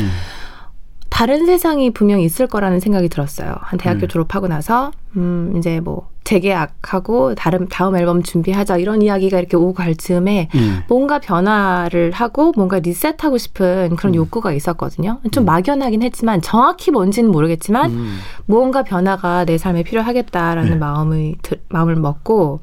다른 1.11 1.45
세상이 1.45 1.91
분명히 1.91 2.25
있을 2.25 2.47
거라는 2.47 2.81
생각이 2.81 3.11
들었어요. 3.11 3.55
한 3.61 3.79
대학교 3.79 4.07
음. 4.07 4.09
졸업하고 4.09 4.49
나서 4.49 4.91
음 5.17 5.55
이제 5.59 5.81
뭐 5.81 6.09
재계약하고 6.31 7.35
다른 7.35 7.67
다음 7.69 7.97
앨범 7.97 8.23
준비하자 8.23 8.77
이런 8.77 9.03
이야기가 9.03 9.39
이렇게 9.39 9.57
오고 9.57 9.75
갈 9.75 9.97
즈음에 9.97 10.49
음. 10.55 10.83
뭔가 10.89 11.19
변화를 11.19 12.13
하고 12.13 12.53
뭔가 12.55 12.79
리셋하고 12.79 13.37
싶은 13.37 13.97
그런 13.97 14.15
욕구가 14.15 14.53
있었거든요. 14.53 15.19
좀 15.33 15.45
막연하긴 15.45 16.03
했지만 16.03 16.41
정확히 16.41 16.93
뭔지는 16.93 17.33
모르겠지만 17.33 17.91
음. 17.91 18.19
무언가 18.47 18.85
변화가 18.85 19.45
내 19.45 19.59
삶에 19.59 19.83
필요하겠다라는 19.83 20.71
네. 20.71 20.77
마음을 20.77 21.35
들- 21.43 21.61
마음을 21.69 21.97
먹고 21.97 22.61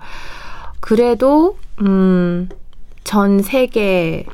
그래도 0.79 1.57
음, 1.81 2.47
전 3.03 3.41
세계의 3.41 4.25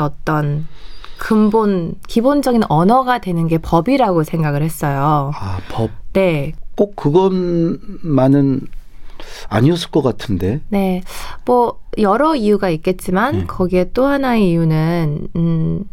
어떤 0.00 0.66
근본 1.18 1.96
기본적인 2.08 2.62
언어가 2.70 3.18
되는 3.18 3.46
게 3.46 3.58
법이라고 3.58 4.24
생각을 4.24 4.62
했어요. 4.62 5.32
아, 5.34 5.58
법. 5.70 5.90
네. 6.14 6.52
꼭 6.80 6.96
그것만은 6.96 8.62
아니었을 9.50 9.90
것 9.90 10.00
같은데. 10.00 10.60
네. 10.70 11.02
뭐 11.44 11.78
여러 11.98 12.34
이유가 12.34 12.70
있겠지만 12.70 13.40
네. 13.40 13.44
거기에 13.46 13.90
또 13.92 14.06
하나의 14.06 14.48
이유는 14.48 15.28
음 15.36 15.84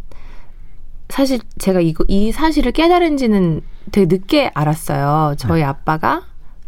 사실 1.10 1.39
제가 1.60 1.82
이거 1.82 2.06
이 2.08 2.32
사실을 2.32 2.72
깨달은지는 2.72 3.63
되게 3.91 4.06
늦게 4.06 4.51
알았어요. 4.53 5.36
저희 5.38 5.62
아빠가 5.62 6.24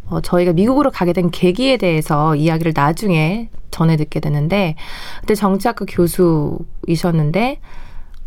어, 0.07 0.19
저희가 0.19 0.51
미국으로 0.51 0.91
가게 0.91 1.13
된 1.13 1.31
계기에 1.31 1.77
대해서 1.77 2.35
이야기를 2.35 2.73
나중에 2.75 3.49
전해 3.71 3.95
듣게 3.95 4.19
되는데 4.19 4.75
그때 5.21 5.33
정치학과 5.33 5.85
교수이셨는데 5.87 7.61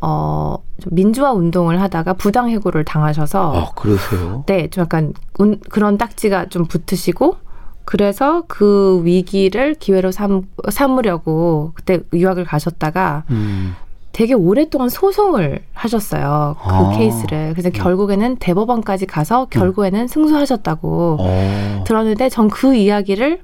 어, 0.04 0.56
좀 0.82 0.94
민주화 0.94 1.32
운동을 1.32 1.80
하다가 1.80 2.14
부당 2.14 2.50
해고를 2.50 2.84
당하셔서 2.84 3.54
아, 3.54 3.70
그러세요? 3.76 4.42
네, 4.46 4.68
좀 4.68 4.82
약간 4.82 5.12
운, 5.38 5.60
그런 5.70 5.96
딱지가 5.96 6.46
좀 6.48 6.64
붙으시고 6.66 7.36
그래서 7.84 8.42
그 8.48 9.00
위기를 9.04 9.74
기회로 9.74 10.10
삼, 10.10 10.42
삼으려고 10.70 11.70
그때 11.74 12.00
유학을 12.12 12.44
가셨다가 12.44 13.24
음. 13.30 13.74
되게 14.12 14.34
오랫동안 14.34 14.88
소송을 14.88 15.62
하셨어요. 15.72 16.56
그 16.62 16.68
아. 16.68 16.90
케이스를. 16.90 17.52
그래서 17.52 17.70
결국에는 17.70 18.36
대법원까지 18.36 19.06
가서 19.06 19.46
결국에는 19.46 20.06
승소하셨다고 20.08 21.16
어. 21.20 21.84
들었는데 21.86 22.28
전 22.28 22.48
그 22.48 22.74
이야기를 22.74 23.40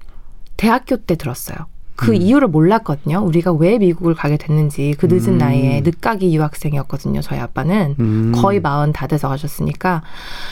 대학교 0.57 0.97
때 0.97 1.15
들었어요. 1.15 1.57
그 1.99 2.13
음. 2.13 2.15
이유를 2.15 2.47
몰랐거든요. 2.49 3.19
우리가 3.25 3.53
왜 3.53 3.77
미국을 3.77 4.15
가게 4.15 4.37
됐는지 4.37 4.95
그 4.99 5.07
늦은 5.07 5.33
음. 5.35 5.39
나이에 5.39 5.81
늦가기 5.81 6.33
유학생이었거든요. 6.35 7.21
저희 7.23 7.41
아빠는. 7.41 7.97
음. 7.99 8.33
거의 8.37 8.61
마흔 8.61 8.93
다 8.93 9.09
돼서 9.09 9.29
가셨으니까. 9.29 10.03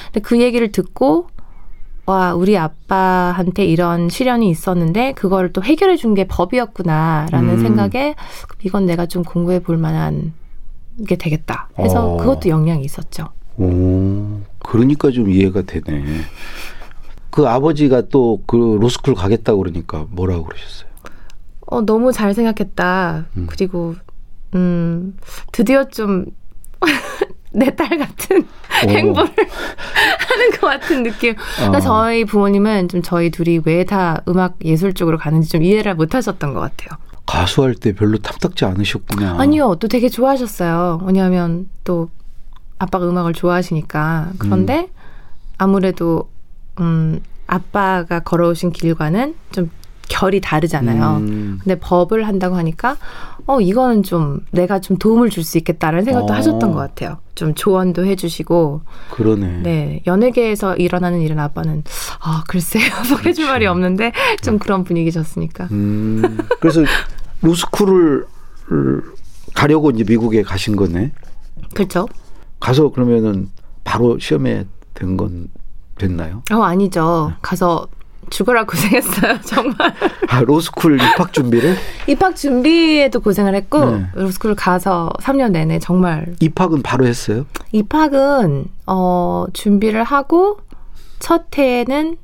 근데 0.06 0.20
그 0.26 0.40
얘기를 0.40 0.72
듣고 0.72 1.28
와 2.04 2.34
우리 2.34 2.58
아빠한테 2.58 3.64
이런 3.64 4.08
시련이 4.08 4.48
있었는데 4.50 5.12
그거를 5.14 5.52
또 5.52 5.62
해결해 5.62 5.96
준 5.96 6.14
게 6.14 6.26
법이었구나라는 6.26 7.48
음. 7.54 7.58
생각에 7.60 8.14
이건 8.64 8.86
내가 8.86 9.06
좀 9.06 9.22
공부해 9.22 9.60
볼 9.60 9.76
만한 9.76 10.32
게 11.06 11.14
되겠다 11.16 11.68
해서 11.78 12.14
어. 12.14 12.16
그것도 12.16 12.48
영향이 12.48 12.84
있었죠. 12.84 13.28
오, 13.58 14.40
그러니까 14.58 15.10
좀 15.12 15.30
이해가 15.30 15.62
되네. 15.62 16.04
그 17.30 17.46
아버지가 17.48 18.02
또 18.08 18.40
그 18.46 18.78
로스쿨 18.80 19.14
가겠다고 19.14 19.58
그러니까 19.58 20.06
뭐라고 20.10 20.44
그러셨어요? 20.44 20.88
어 21.66 21.80
너무 21.82 22.12
잘 22.12 22.32
생각했다. 22.35 23.26
음. 23.37 23.46
그리고 23.49 23.94
음 24.54 25.16
드디어 25.52 25.85
좀 25.88 26.26
내 27.52 27.70
딸 27.75 27.99
같은 27.99 28.42
오. 28.87 28.90
행보를 28.90 29.30
하는 30.28 30.50
것 30.52 30.61
같은 30.66 31.02
느낌. 31.02 31.35
어. 31.73 31.80
저희 31.80 32.25
부모님은 32.25 32.88
좀 32.88 33.02
저희 33.02 33.30
둘이 33.30 33.61
왜 33.64 33.85
다 33.85 34.23
음악 34.28 34.56
예술 34.64 34.92
쪽으로 34.92 35.16
가는지 35.18 35.49
좀 35.49 35.62
이해를 35.62 35.94
못 35.94 36.14
하셨던 36.14 36.52
것 36.54 36.61
같아요. 36.61 36.99
가수할 37.25 37.75
때 37.75 37.92
별로 37.92 38.18
탐탁지 38.18 38.64
않으셨구나. 38.66 39.37
아니요, 39.40 39.76
또 39.80 39.88
되게 39.88 40.08
좋아하셨어요. 40.08 41.00
왜냐하면 41.04 41.68
또 41.82 42.08
아빠가 42.78 43.08
음악을 43.08 43.32
좋아하시니까. 43.32 44.32
그런데 44.38 44.90
아무래도 45.58 46.28
음 46.78 47.20
아빠가 47.46 48.20
걸어오신 48.20 48.70
길과는 48.73 49.35
좀 49.52 49.70
결이 50.08 50.40
다르잖아요. 50.40 51.16
음. 51.18 51.59
근데 51.62 51.78
법을 51.78 52.26
한다고 52.26 52.57
하니까 52.57 52.96
어 53.46 53.61
이거는 53.61 54.02
좀 54.02 54.40
내가 54.50 54.81
좀 54.81 54.96
도움을 54.96 55.31
줄 55.31 55.44
수 55.44 55.59
있겠다라는 55.59 56.04
생각도 56.04 56.33
어. 56.33 56.37
하셨던 56.37 56.72
것 56.72 56.78
같아요. 56.78 57.18
좀 57.35 57.54
조언도 57.54 58.04
해주시고 58.07 58.81
그러네. 59.11 59.61
네 59.62 60.02
연예계에서 60.07 60.76
일어나는 60.76 61.20
일은 61.20 61.38
아빠는 61.38 61.85
아 62.20 62.42
글쎄요 62.48 62.83
뭐 63.11 63.18
해줄 63.26 63.46
말이 63.46 63.66
없는데 63.66 64.12
좀 64.42 64.59
그런 64.59 64.85
분위기셨으니까 64.85 65.68
음. 65.70 66.38
그래서 66.61 66.83
로스쿨을 67.42 68.24
가려고 69.54 69.90
이제 69.90 70.04
미국에 70.07 70.42
가신 70.42 70.76
거네. 70.76 71.12
그렇죠? 71.74 72.07
가서 72.61 72.88
그러면은 72.90 73.48
바로 73.85 74.18
시험에 74.18 74.64
된건 74.94 75.48
됐나요? 75.98 76.42
어 76.52 76.62
아니죠 76.62 77.33
가서 77.42 77.87
죽어라 78.30 78.64
고생했어요 78.64 79.40
정말 79.46 79.94
아, 80.28 80.40
로스쿨 80.40 80.94
입학 80.96 81.32
준비를? 81.32 81.76
입학 82.06 82.34
준비에도 82.36 83.20
고생을 83.20 83.54
했고 83.54 83.92
네. 83.92 84.06
로스쿨 84.14 84.54
가서 84.54 85.10
3년 85.20 85.52
내내 85.52 85.78
정말 85.78 86.34
입학은 86.40 86.82
바로 86.82 87.06
했어요? 87.06 87.46
입학은 87.72 88.66
어 88.86 89.46
준비를 89.52 90.02
하고 90.04 90.58
첫 91.18 91.46
해에는 91.56 92.16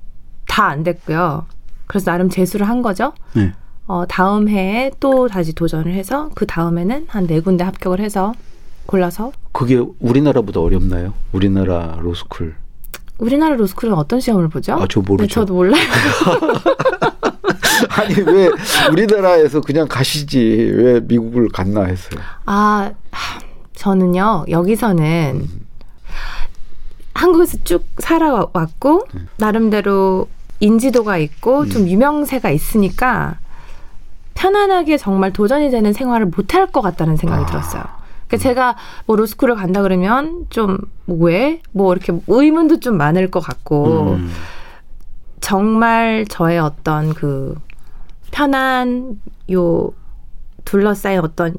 다 0.46 0.66
안 0.66 0.82
됐고요. 0.82 1.46
그래서 1.86 2.10
나름 2.10 2.28
재수를 2.28 2.68
한 2.68 2.82
거죠. 2.82 3.12
네. 3.34 3.52
어 3.86 4.04
다음 4.06 4.48
해에 4.48 4.90
또 5.00 5.28
다시 5.28 5.54
도전을 5.54 5.92
해서 5.94 6.30
그 6.34 6.46
다음에는 6.46 7.06
한 7.08 7.26
네 7.26 7.40
군데 7.40 7.64
합격을 7.64 8.00
해서 8.00 8.34
골라서 8.86 9.32
그게 9.52 9.82
우리나라보다 10.00 10.60
어렵나요? 10.60 11.14
우리나라 11.32 11.96
로스쿨. 12.00 12.54
우리나라 13.18 13.56
로스쿨은 13.56 13.94
어떤 13.94 14.20
시험을 14.20 14.48
보죠? 14.48 14.74
아, 14.74 14.86
저 14.88 15.00
모르죠. 15.00 15.26
네, 15.26 15.28
저도 15.28 15.54
몰라요. 15.54 15.82
아니 17.90 18.14
왜 18.14 18.48
우리나라에서 18.90 19.60
그냥 19.60 19.86
가시지 19.88 20.38
왜 20.74 21.00
미국을 21.00 21.48
갔나 21.48 21.84
했어요. 21.84 22.20
아, 22.46 22.90
하, 23.10 23.40
저는요, 23.74 24.46
여기서는 24.48 25.40
음. 25.42 25.66
한국에서 27.14 27.58
쭉 27.64 27.84
살아왔고, 27.98 29.06
음. 29.14 29.28
나름대로 29.36 30.28
인지도가 30.60 31.18
있고, 31.18 31.66
좀 31.66 31.86
유명세가 31.88 32.50
있으니까, 32.50 33.38
편안하게 34.34 34.96
정말 34.98 35.32
도전이 35.32 35.70
되는 35.70 35.92
생활을 35.92 36.26
못할 36.26 36.66
것 36.66 36.80
같다는 36.80 37.16
생각이 37.16 37.44
아. 37.44 37.46
들었어요. 37.46 37.84
그러니까 38.32 38.36
제가 38.48 38.76
뭐 39.06 39.16
로스쿨을 39.16 39.54
간다 39.54 39.82
그러면 39.82 40.46
좀, 40.48 40.78
뭐 41.04 41.18
왜? 41.28 41.60
뭐 41.72 41.92
이렇게 41.92 42.12
의문도 42.26 42.80
좀 42.80 42.96
많을 42.96 43.30
것 43.30 43.40
같고, 43.40 44.14
음. 44.18 44.30
정말 45.40 46.24
저의 46.28 46.58
어떤 46.58 47.12
그 47.14 47.54
편한 48.30 49.16
요 49.52 49.90
둘러싸인 50.64 51.18
어떤 51.18 51.56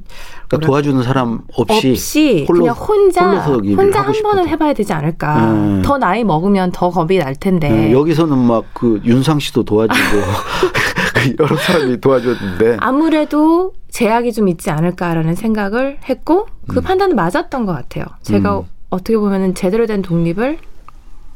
그러니까 0.47 0.65
도와주는 0.65 1.03
사람 1.03 1.41
없이, 1.57 1.91
없이 1.91 2.45
홀로- 2.47 2.61
그냥 2.61 2.75
혼자 2.75 3.29
혼자 3.41 4.01
한 4.01 4.13
싶어도. 4.13 4.35
번은 4.37 4.47
해봐야 4.47 4.73
되지 4.73 4.93
않을까. 4.93 5.51
음. 5.51 5.81
더 5.83 5.97
나이 5.97 6.23
먹으면 6.23 6.71
더 6.71 6.89
겁이 6.89 7.17
날 7.17 7.35
텐데. 7.35 7.69
네, 7.69 7.91
여기서는 7.91 8.37
막 8.37 8.63
그 8.73 9.01
윤상 9.03 9.39
씨도 9.39 9.63
도와주고 9.63 9.99
여러 11.39 11.55
사람이 11.57 11.99
도와줬는데 11.99 12.77
아무래도 12.79 13.73
제약이 13.93 14.33
좀 14.33 14.47
있지 14.47 14.71
않을까라는 14.71 15.35
생각을 15.35 15.99
했고 16.09 16.47
그 16.67 16.81
판단은 16.81 17.15
맞았던 17.15 17.67
것 17.67 17.73
같아요. 17.73 18.05
제가 18.23 18.59
음. 18.59 18.63
어떻게 18.89 19.15
보면은 19.15 19.53
제대로 19.53 19.85
된 19.85 20.01
독립을 20.01 20.57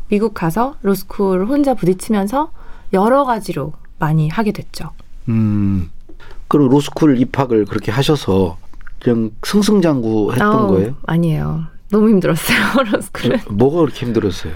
미국 0.09 0.33
가서 0.33 0.75
로스쿨 0.81 1.45
혼자 1.45 1.75
부딪히면서 1.75 2.51
여러 2.93 3.25
가지로 3.25 3.73
많이 3.99 4.27
하게 4.27 4.51
됐죠. 4.53 4.89
음. 5.29 5.91
그럼 6.47 6.69
로스쿨 6.69 7.19
입학을 7.19 7.65
그렇게 7.65 7.91
하셔서 7.91 8.57
그냥 8.99 9.29
승승장구 9.43 10.31
했던 10.31 10.51
아우, 10.51 10.67
거예요? 10.69 10.95
아니에요. 11.05 11.65
너무 11.91 12.09
힘들었어요. 12.09 12.57
로스쿨은. 12.91 13.37
뭐가 13.51 13.81
그렇게 13.81 14.03
힘들었어요? 14.07 14.53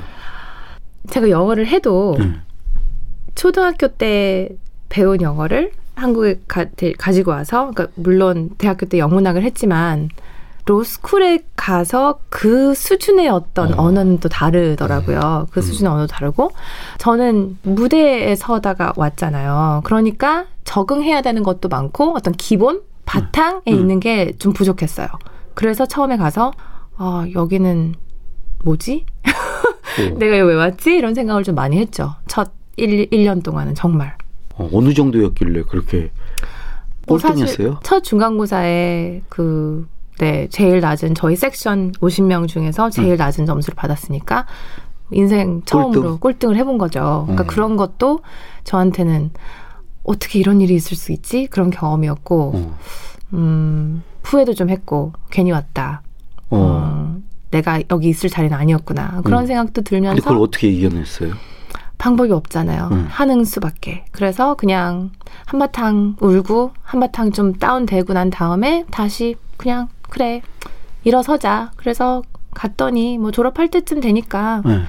제가 1.07 1.29
영어를 1.29 1.67
해도 1.67 2.15
음. 2.19 2.41
초등학교 3.35 3.89
때 3.89 4.49
배운 4.89 5.21
영어를 5.21 5.71
한국에 6.01 6.39
가, 6.47 6.65
지고 7.11 7.31
와서 7.31 7.71
그러니까 7.71 7.87
물론 7.95 8.49
대학교 8.57 8.85
때 8.85 8.97
영문학을 8.97 9.43
했지만 9.43 10.09
로스쿨에 10.65 11.39
가서 11.55 12.19
그 12.29 12.73
수준의 12.73 13.29
어떤 13.29 13.73
어. 13.73 13.83
언어는 13.83 14.19
또 14.19 14.29
다르더라고요. 14.29 15.47
그 15.51 15.61
수준의 15.61 15.91
언어도 15.91 16.07
다르고 16.07 16.51
저는 16.97 17.57
무대에 17.63 18.35
서다가 18.35 18.93
왔잖아요. 18.95 19.81
그러니까 19.83 20.45
적응해야 20.63 21.21
되는 21.21 21.43
것도 21.43 21.67
많고 21.67 22.13
어떤 22.15 22.33
기본 22.33 22.81
바탕에 23.05 23.61
음. 23.67 23.73
있는 23.73 23.99
게 23.99 24.31
좀 24.39 24.53
부족했어요. 24.53 25.07
그래서 25.53 25.85
처음에 25.85 26.17
가서 26.17 26.51
아 26.97 27.25
여기는 27.33 27.95
뭐지? 28.63 29.05
어, 29.25 30.15
내가 30.17 30.37
여기 30.39 30.49
왜 30.49 30.55
왔지? 30.55 30.93
이런 30.95 31.13
생각을 31.15 31.43
좀 31.43 31.55
많이 31.55 31.77
했죠. 31.77 32.15
첫 32.27 32.51
1, 32.77 33.09
1년 33.09 33.43
동안은 33.43 33.75
정말. 33.75 34.15
어, 34.55 34.69
어느 34.73 34.93
정도였길래 34.93 35.63
그렇게 35.63 36.11
뭐 37.07 37.17
사실 37.19 37.45
꼴등했어요? 37.45 37.79
첫 37.83 38.03
중간고사에 38.03 39.21
그, 39.29 39.87
네, 40.19 40.47
제일 40.49 40.81
낮은 40.81 41.15
저희 41.15 41.35
섹션 41.35 41.93
50명 41.93 42.47
중에서 42.47 42.89
제일 42.89 43.17
낮은 43.17 43.45
점수를 43.45 43.75
받았으니까 43.75 44.45
인생 45.11 45.61
처음으로 45.65 46.19
꼴등? 46.19 46.51
을 46.51 46.57
해본 46.57 46.77
거죠. 46.77 47.23
그러니까 47.25 47.43
음. 47.43 47.47
그런 47.47 47.77
것도 47.77 48.21
저한테는 48.63 49.31
어떻게 50.03 50.39
이런 50.39 50.61
일이 50.61 50.75
있을 50.75 50.95
수 50.95 51.11
있지? 51.11 51.47
그런 51.47 51.69
경험이었고, 51.69 52.51
어. 52.55 52.77
음, 53.33 54.03
후회도 54.23 54.53
좀 54.53 54.69
했고, 54.69 55.13
괜히 55.29 55.51
왔다. 55.51 56.01
어. 56.49 57.17
내가 57.51 57.81
여기 57.91 58.09
있을 58.09 58.29
자리는 58.29 58.55
아니었구나 58.55 59.21
그런 59.23 59.43
음. 59.43 59.47
생각도 59.47 59.81
들면서 59.81 60.21
그걸 60.21 60.37
어떻게 60.37 60.69
이겨냈어요? 60.69 61.33
방법이 62.01 62.31
없잖아요. 62.31 62.89
음. 62.91 63.05
하는 63.11 63.45
수밖에. 63.45 64.05
그래서 64.11 64.55
그냥 64.55 65.11
한바탕 65.45 66.15
울고 66.19 66.71
한바탕 66.81 67.31
좀 67.31 67.53
다운되고 67.53 68.13
난 68.13 68.31
다음에 68.31 68.85
다시 68.89 69.35
그냥 69.55 69.87
그래 70.09 70.41
일어서자. 71.03 71.69
그래서 71.75 72.23
갔더니 72.55 73.19
뭐 73.19 73.29
졸업할 73.29 73.67
때쯤 73.69 74.01
되니까 74.01 74.63
네. 74.65 74.81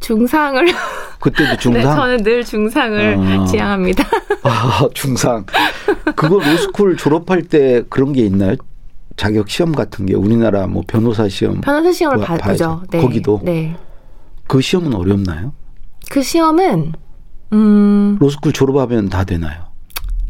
중상을 0.00 0.64
그때도 1.20 1.58
중상. 1.58 1.82
네, 1.82 1.94
저는 1.94 2.22
늘 2.22 2.42
중상을 2.42 3.16
어. 3.18 3.44
지향합니다. 3.44 4.04
아, 4.42 4.88
중상. 4.94 5.44
그거 6.16 6.38
로스쿨 6.42 6.96
졸업할 6.96 7.42
때 7.42 7.82
그런 7.90 8.14
게 8.14 8.22
있나요? 8.22 8.56
자격 9.18 9.50
시험 9.50 9.72
같은 9.72 10.06
게 10.06 10.14
우리나라 10.14 10.66
뭐 10.66 10.84
변호사 10.86 11.28
시험 11.28 11.60
변호사 11.60 11.92
시험을 11.92 12.16
뭐, 12.16 12.24
봐-. 12.26 12.38
보죠. 12.38 12.82
네. 12.90 13.02
거기도? 13.02 13.42
네. 13.44 13.76
그 14.46 14.62
시험은 14.62 14.94
어렵나요? 14.94 15.52
그 16.10 16.22
시험은 16.22 16.92
음 17.52 18.16
로스쿨 18.20 18.52
졸업하면 18.52 19.08
다 19.08 19.22
되나요? 19.22 19.70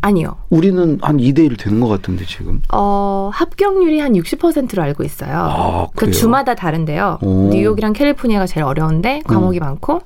아니요. 0.03 0.37
우리는 0.51 0.99
한 1.01 1.17
2대 1.17 1.39
1 1.41 1.57
되는 1.57 1.81
것 1.81 1.89
같은데 1.89 2.25
지금. 2.27 2.61
어, 2.73 3.31
합격률이 3.33 3.99
한 3.99 4.13
60%로 4.13 4.83
알고 4.83 5.05
있어요. 5.05 5.37
아, 5.39 5.87
그? 5.97 6.11
주마다 6.11 6.55
다른데요. 6.55 7.19
오. 7.23 7.49
뉴욕이랑 7.51 7.95
캘리포니아가 7.95 8.47
제일 8.47 8.65
어려운데 8.65 9.23
과목이 9.27 9.59
음. 9.59 9.61
많고 9.61 10.03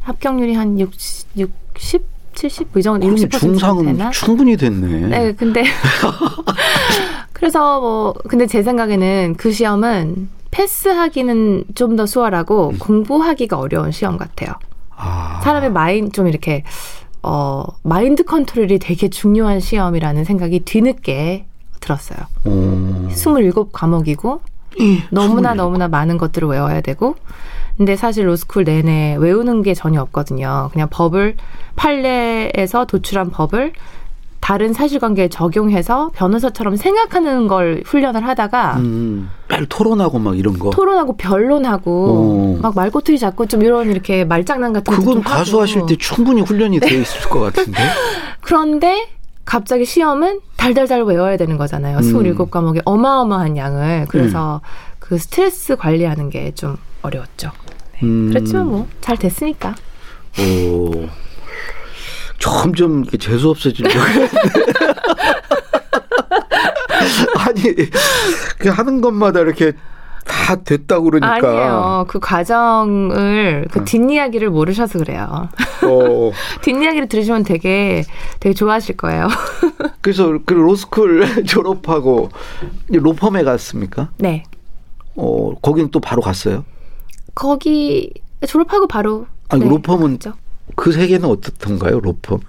합격률이 0.00 0.54
한 0.54 0.78
60, 0.80 1.28
60 1.38 2.02
70? 2.34 2.68
이 2.78 2.82
정도 2.82 3.06
그러면 3.06 3.24
60% 3.28 3.38
중상은 3.40 3.84
되나? 3.86 4.10
충분히 4.10 4.56
됐네. 4.56 5.08
네, 5.08 5.32
근데 5.32 5.64
그래서 7.34 7.80
뭐 7.80 8.14
근데 8.28 8.46
제 8.46 8.62
생각에는 8.62 9.34
그 9.36 9.52
시험은 9.52 10.28
패스하기는 10.50 11.64
좀 11.74 11.96
더 11.96 12.06
수월하고 12.06 12.74
공부하기가 12.78 13.58
어려운 13.58 13.90
시험 13.90 14.16
같아요. 14.16 14.52
아. 15.00 15.40
사람의 15.42 15.72
마인 15.72 16.12
좀 16.12 16.28
이렇게 16.28 16.62
어 17.22 17.64
마인드 17.82 18.24
컨트롤이 18.24 18.78
되게 18.78 19.08
중요한 19.08 19.60
시험이라는 19.60 20.24
생각이 20.24 20.60
뒤늦게 20.60 21.46
들었어요. 21.80 22.18
어. 22.44 23.08
27 23.10 23.52
과목이고 23.72 24.40
예, 24.80 24.84
너무나 25.10 25.50
27. 25.50 25.56
너무나 25.56 25.88
많은 25.88 26.18
것들을 26.18 26.48
외워야 26.48 26.80
되고 26.80 27.16
근데 27.76 27.96
사실 27.96 28.26
로스쿨 28.26 28.64
내내 28.64 29.16
외우는 29.18 29.62
게 29.62 29.72
전혀 29.74 30.02
없거든요. 30.02 30.68
그냥 30.72 30.88
법을 30.90 31.36
판례에서 31.76 32.84
도출한 32.84 33.30
법을 33.30 33.72
다른 34.40 34.72
사실관계에 34.72 35.28
적용해서 35.28 36.10
변호사처럼 36.14 36.76
생각하는 36.76 37.46
걸 37.46 37.82
훈련을 37.84 38.26
하다가 38.26 38.76
음, 38.78 39.30
매일 39.48 39.66
토론하고 39.66 40.18
막 40.18 40.36
이런 40.38 40.58
거. 40.58 40.70
토론하고 40.70 41.16
변론하고 41.16 42.56
어. 42.58 42.62
막 42.62 42.74
말꼬투리 42.74 43.18
잡고 43.18 43.46
좀 43.46 43.62
이런 43.62 43.90
이렇게 43.90 44.24
말장난 44.24 44.72
같은 44.72 44.92
그건 44.94 45.14
좀 45.14 45.22
가수 45.22 45.60
하실 45.60 45.78
하고. 45.78 45.86
때 45.86 45.96
충분히 45.96 46.40
훈련이 46.40 46.80
돼 46.80 47.00
있을 47.00 47.28
것 47.28 47.40
같은데. 47.40 47.78
그런데 48.40 49.08
갑자기 49.44 49.84
시험은 49.84 50.40
달달달 50.56 51.02
외워야 51.02 51.36
되는 51.36 51.56
거잖아요. 51.58 51.98
음. 51.98 52.02
27과목의 52.02 52.82
어마어마한 52.84 53.56
양을. 53.56 54.06
그래서 54.08 54.60
그 54.98 55.18
스트레스 55.18 55.76
관리하는 55.76 56.30
게 56.30 56.52
좀 56.54 56.76
어려웠죠. 57.02 57.50
음. 58.02 58.28
그렇지만 58.30 58.66
뭐 58.68 58.86
잘 59.00 59.16
됐으니까. 59.16 59.74
오. 60.38 61.06
점점 62.40 63.02
이렇게 63.02 63.16
재수 63.18 63.50
없어지려고 63.50 63.94
아니, 67.38 67.62
그 68.58 68.68
하는 68.68 69.00
것마다 69.00 69.40
이렇게 69.40 69.72
다 70.24 70.56
됐다고 70.56 71.04
그러니까. 71.10 71.48
아니에요. 71.48 72.04
그 72.08 72.18
과정을 72.20 73.66
그 73.70 73.80
음. 73.80 73.84
뒷이야기를 73.84 74.50
모르셔서 74.50 74.98
그래요. 74.98 75.48
어. 75.84 76.32
뒷이야기를 76.62 77.08
들으시면 77.08 77.42
되게 77.44 78.04
되게 78.38 78.54
좋아하실 78.54 78.96
거예요. 78.96 79.28
그래서 80.00 80.38
그 80.44 80.54
로스쿨 80.54 81.44
졸업하고 81.46 82.30
로펌에 82.88 83.42
갔습니까? 83.44 84.10
네. 84.18 84.44
어, 85.16 85.54
거긴 85.60 85.90
또 85.90 86.00
바로 86.00 86.22
갔어요? 86.22 86.64
거기 87.34 88.12
졸업하고 88.46 88.86
바로 88.86 89.26
아니, 89.48 89.64
네, 89.64 89.68
로펌은 89.70 90.18
갔죠. 90.18 90.34
그 90.76 90.92
세계는 90.92 91.28
어떻던가요, 91.28 92.00
로펌? 92.00 92.40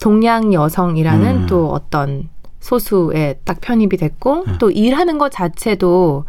동양 0.00 0.52
여성이라는 0.52 1.42
음. 1.42 1.46
또 1.46 1.70
어떤 1.70 2.28
소수에 2.60 3.40
딱 3.44 3.60
편입이 3.60 3.96
됐고 3.96 4.44
음. 4.46 4.56
또 4.58 4.70
일하는 4.70 5.18
것 5.18 5.30
자체도 5.30 6.24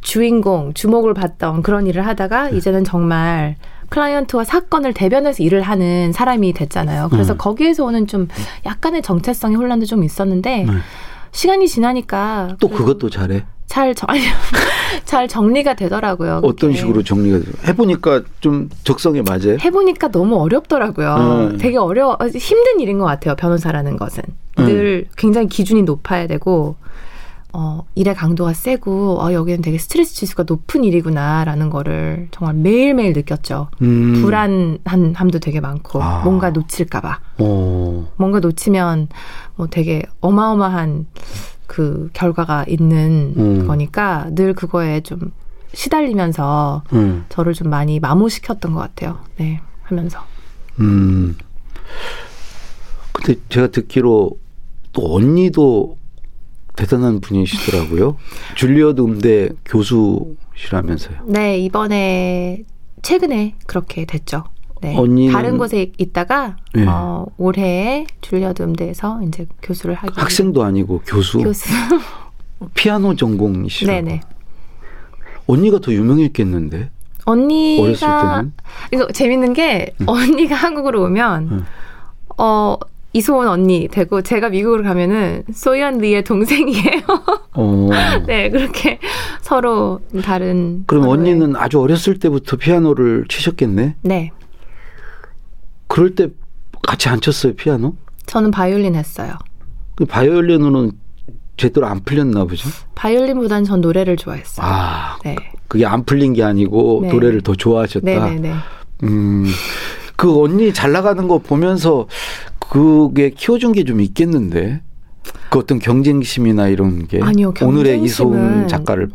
주인공 0.00 0.72
주목을 0.72 1.14
받던 1.14 1.62
그런 1.62 1.86
일을 1.86 2.06
하다가 2.06 2.50
네. 2.50 2.56
이제는 2.56 2.84
정말 2.84 3.56
클라이언트와 3.88 4.44
사건을 4.44 4.92
대변해서 4.92 5.42
일을 5.42 5.62
하는 5.62 6.12
사람이 6.12 6.52
됐잖아요. 6.52 7.08
그래서 7.10 7.34
음. 7.34 7.38
거기에서 7.38 7.84
오는 7.84 8.06
좀 8.06 8.28
약간의 8.64 9.02
정체성의 9.02 9.56
혼란도 9.56 9.86
좀 9.86 10.04
있었는데 10.04 10.64
네. 10.64 10.72
시간이 11.32 11.68
지나니까 11.68 12.56
또 12.60 12.68
그것도 12.68 13.10
잘해. 13.10 13.44
잘, 13.66 13.94
정, 13.94 14.08
잘 15.04 15.28
정리가 15.28 15.74
되더라고요. 15.74 16.40
어떤 16.44 16.70
그게. 16.70 16.74
식으로 16.78 17.02
정리가 17.02 17.38
돼요? 17.40 17.54
해보니까 17.68 18.22
좀 18.40 18.68
적성에 18.84 19.22
맞아요? 19.22 19.56
해보니까 19.60 20.08
너무 20.08 20.36
어렵더라고요. 20.36 21.14
음. 21.52 21.58
되게 21.58 21.76
어려워, 21.76 22.16
힘든 22.34 22.80
일인 22.80 22.98
것 22.98 23.04
같아요. 23.04 23.34
변호사라는 23.36 23.96
것은. 23.96 24.22
음. 24.58 24.66
늘 24.66 25.06
굉장히 25.16 25.48
기준이 25.48 25.82
높아야 25.82 26.26
되고, 26.26 26.76
어, 27.52 27.84
일의 27.94 28.14
강도가 28.14 28.52
세고, 28.52 29.18
어, 29.20 29.32
여기는 29.32 29.62
되게 29.62 29.78
스트레스 29.78 30.14
지수가 30.14 30.44
높은 30.46 30.84
일이구나라는 30.84 31.70
거를 31.70 32.28
정말 32.30 32.54
매일매일 32.54 33.12
느꼈죠. 33.14 33.68
음. 33.82 34.20
불안함도 34.22 35.38
되게 35.40 35.60
많고, 35.60 36.02
아. 36.02 36.22
뭔가 36.24 36.50
놓칠까봐. 36.50 37.20
어. 37.38 38.08
뭔가 38.16 38.40
놓치면 38.40 39.08
뭐 39.56 39.66
되게 39.68 40.02
어마어마한 40.20 41.06
그 41.66 42.10
결과가 42.12 42.64
있는 42.68 43.34
음. 43.36 43.66
거니까 43.66 44.28
늘 44.34 44.54
그거에 44.54 45.00
좀 45.00 45.32
시달리면서 45.74 46.84
음. 46.92 47.24
저를 47.28 47.52
좀 47.52 47.70
많이 47.70 48.00
마모시켰던 48.00 48.72
것 48.72 48.80
같아요. 48.80 49.18
네, 49.36 49.60
하면서. 49.82 50.24
음. 50.80 51.36
근데 53.12 53.40
제가 53.48 53.68
듣기로 53.68 54.38
또 54.92 55.14
언니도 55.14 55.98
대단한 56.76 57.20
분이시더라고요. 57.20 58.16
줄리어드 58.56 59.00
음대 59.00 59.48
교수시라면서요. 59.64 61.24
네, 61.26 61.58
이번에 61.58 62.64
최근에 63.02 63.54
그렇게 63.66 64.04
됐죠. 64.04 64.44
네. 64.82 64.94
언니는- 64.96 65.32
다른 65.32 65.58
곳에 65.58 65.92
있다가 65.98 66.56
네. 66.74 66.84
어, 66.86 67.26
올해 67.38 68.06
줄리어드 68.20 68.62
음대에서 68.62 69.20
이제 69.26 69.46
교수를 69.62 69.94
하기 69.94 70.12
학생도 70.20 70.62
아니고 70.62 71.02
교수. 71.06 71.38
교수. 71.38 71.68
피아노 72.74 73.14
전공이시라고. 73.16 74.00
네네. 74.00 74.20
언니가 75.46 75.78
더 75.78 75.92
유명했겠는데. 75.92 76.90
언니가 77.24 77.82
어렸을 77.82 78.06
때는. 78.08 78.52
이거 78.92 79.12
재밌는 79.12 79.52
게 79.52 79.92
음. 80.00 80.08
언니가 80.08 80.54
한국으로 80.54 81.02
오면 81.04 81.48
음. 81.50 81.64
어 82.38 82.76
이소원 83.12 83.48
언니 83.48 83.88
되고 83.88 84.20
제가 84.22 84.50
미국으로 84.50 84.82
가면은 84.84 85.42
소연 85.52 85.98
리의 85.98 86.22
동생이에요. 86.24 87.02
어. 87.54 87.88
네 88.26 88.50
그렇게 88.50 88.98
서로 89.40 90.00
다른. 90.22 90.84
그럼 90.86 91.08
언니는 91.08 91.56
아주 91.56 91.80
어렸을 91.80 92.18
때부터 92.18 92.56
피아노를 92.56 93.24
치셨겠네? 93.28 93.96
네 94.02 94.30
그럴 95.86 96.14
때 96.14 96.28
같이 96.82 97.08
안 97.08 97.20
쳤어요, 97.20 97.54
피아노? 97.54 97.94
저는 98.26 98.50
바이올린 98.50 98.94
했어요. 98.94 99.34
그 99.94 100.04
바이올린으로는 100.04 100.92
제대로 101.56 101.86
안 101.86 102.00
풀렸나 102.04 102.44
보죠? 102.44 102.68
바이올린보다는 102.94 103.64
전 103.64 103.80
노래를 103.80 104.16
좋아했어요. 104.16 104.66
아, 104.66 105.18
네. 105.24 105.36
그게 105.68 105.86
안 105.86 106.04
풀린 106.04 106.32
게 106.34 106.42
아니고 106.42 107.00
네. 107.02 107.08
노래를 107.12 107.40
더 107.42 107.54
좋아하셨다. 107.54 108.04
네네네. 108.04 108.52
음, 109.04 109.46
그 110.16 110.42
언니 110.42 110.72
잘 110.74 110.92
나가는 110.92 111.26
거 111.28 111.38
보면서 111.38 112.08
그게 112.58 113.30
키워준 113.30 113.72
게 113.72 113.84
좀 113.84 114.00
있겠는데. 114.00 114.82
그 115.50 115.58
어떤 115.58 115.78
경쟁심이나 115.80 116.68
이런 116.68 117.06
게 117.08 117.20
아니요, 117.20 117.52
오늘의 117.60 118.00
이소은 118.02 118.68
작가를 118.68 119.08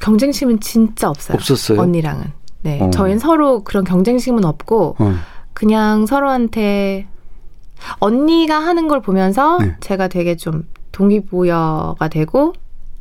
경쟁심은 0.00 0.60
진짜 0.60 1.10
없어요. 1.10 1.34
없었어요. 1.34 1.80
언니랑은. 1.80 2.24
네. 2.62 2.80
어. 2.80 2.90
저희는 2.90 3.18
서로 3.18 3.62
그런 3.64 3.84
경쟁심은 3.84 4.44
없고 4.46 4.96
어. 4.98 5.14
그냥 5.62 6.06
서로한테 6.06 7.08
언니가 7.98 8.60
하는 8.60 8.86
걸 8.86 9.02
보면서 9.02 9.58
네. 9.58 9.74
제가 9.80 10.06
되게 10.06 10.36
좀 10.36 10.62
동기부여가 10.92 12.06
되고 12.08 12.52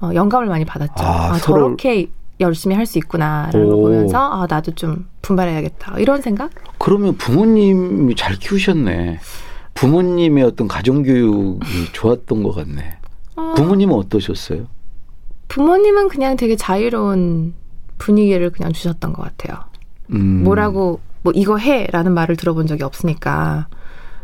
어, 0.01 0.09
영감을 0.15 0.47
많이 0.47 0.65
받았죠. 0.65 0.93
아, 0.97 1.33
아, 1.33 1.37
서로- 1.37 1.65
저렇게 1.77 2.09
열심히 2.39 2.75
할 2.75 2.87
수 2.87 2.97
있구나라는 2.97 3.51
걸 3.67 3.75
오. 3.75 3.81
보면서 3.81 4.17
아 4.17 4.47
나도 4.49 4.73
좀 4.73 5.05
분발해야겠다 5.21 5.99
이런 5.99 6.23
생각. 6.23 6.49
그러면 6.79 7.15
부모님이 7.17 8.15
잘 8.15 8.33
키우셨네. 8.39 9.19
부모님의 9.75 10.43
어떤 10.43 10.67
가정 10.67 11.03
교육이 11.03 11.59
좋았던 11.93 12.41
것 12.41 12.55
같네. 12.55 12.97
어, 13.35 13.53
부모님은 13.55 13.93
어떠셨어요? 13.93 14.65
부모님은 15.47 16.07
그냥 16.07 16.35
되게 16.37 16.55
자유로운 16.55 17.53
분위기를 17.99 18.49
그냥 18.49 18.71
주셨던 18.73 19.13
것 19.13 19.21
같아요. 19.21 19.59
음. 20.11 20.43
뭐라고 20.43 20.99
뭐 21.27 21.33
이거 21.35 21.57
해라는 21.57 22.13
말을 22.13 22.37
들어본 22.37 22.67
적이 22.67 22.83
없으니까 22.83 23.67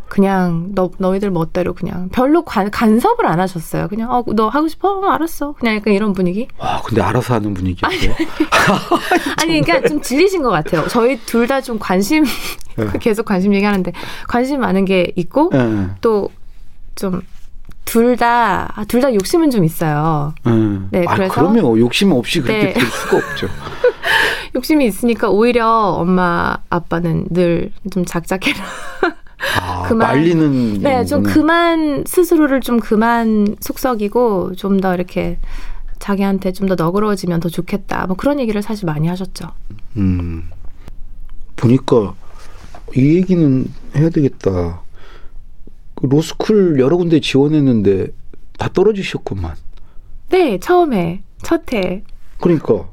그냥 0.08 0.70
너 0.74 0.90
너희들 1.00 1.32
멋대로 1.32 1.74
그냥 1.74 2.08
별로 2.14 2.44
간, 2.46 2.72
간섭을 2.72 3.26
안 3.26 3.42
하셨어요. 3.42 3.90
그냥 3.90 4.10
어 4.12 4.24
너 4.36 4.48
하고 4.48 4.70
싶어? 4.70 5.00
어, 5.00 5.06
알았어. 5.10 5.52
그냥 5.54 5.76
약간 5.76 5.94
이런 5.94 6.14
분위기. 6.14 6.48
와, 6.58 6.82
근데 6.86 7.02
알아서 7.02 7.34
하는 7.34 7.54
분위기였어요. 7.54 8.14
아니 9.42 9.60
그러니까 9.62 9.86
좀 9.90 10.02
질리신 10.02 10.42
것 10.44 10.50
같아요. 10.50 10.88
저희 10.88 11.18
둘 11.26 11.46
다 11.48 11.60
좀 11.60 11.78
관심 11.78 12.24
네. 12.78 12.88
계속 13.02 13.26
관심 13.26 13.54
얘기하는데 13.54 13.92
관심 14.30 14.62
많은 14.62 14.86
게 14.86 15.12
있고 15.18 15.50
예. 15.54 15.88
또좀둘다 17.86 18.86
둘 18.88 19.02
다 19.02 19.14
욕심은 19.14 19.50
좀 19.52 19.66
있어요. 19.66 20.34
예. 20.48 20.52
네, 21.00 21.06
아, 21.08 21.16
그래서- 21.16 21.34
그러면 21.34 21.78
욕심 21.80 22.12
없이 22.14 22.40
그렇게 22.40 22.68
네. 22.68 22.74
될 22.74 22.86
수가 22.86 23.18
없죠. 23.18 23.48
욕심이 24.56 24.86
있으니까 24.86 25.30
오히려 25.30 25.68
엄마 25.68 26.58
아빠는 26.70 27.28
늘 27.32 27.72
좀 27.92 28.06
작작해라. 28.06 28.64
아, 29.62 29.84
그만- 29.90 29.98
말리는. 30.10 30.82
네, 30.82 31.06
좀. 31.06 31.24
그만 31.24 32.04
스스로를 32.06 32.62
좀 32.62 32.80
그만 32.80 33.56
속썩이고 33.60 34.54
좀 34.56 34.80
더 34.80 34.94
이렇게 34.94 35.38
자기한테 36.00 36.52
좀 36.52 36.68
더 36.68 36.76
너그러워지면 36.76 37.40
더 37.40 37.50
좋겠다. 37.50 38.06
뭐 38.08 38.16
그런 38.16 38.40
얘기를 38.40 38.62
사실 38.62 38.86
많이 38.86 39.08
하셨죠. 39.08 39.50
음. 39.98 40.50
보니까 41.56 42.14
이 42.96 43.16
얘기는 43.16 43.66
해야 43.96 44.10
되겠다. 44.10 44.82
그 45.96 46.06
로스쿨 46.08 46.80
여러 46.80 46.98
군데 46.98 47.20
지원했는데 47.20 48.08
다 48.58 48.70
떨어지셨구만. 48.74 49.56
네, 50.30 50.60
처음에 50.60 51.24
첫 51.42 51.72
해. 51.74 52.04
그러니까 52.42 52.88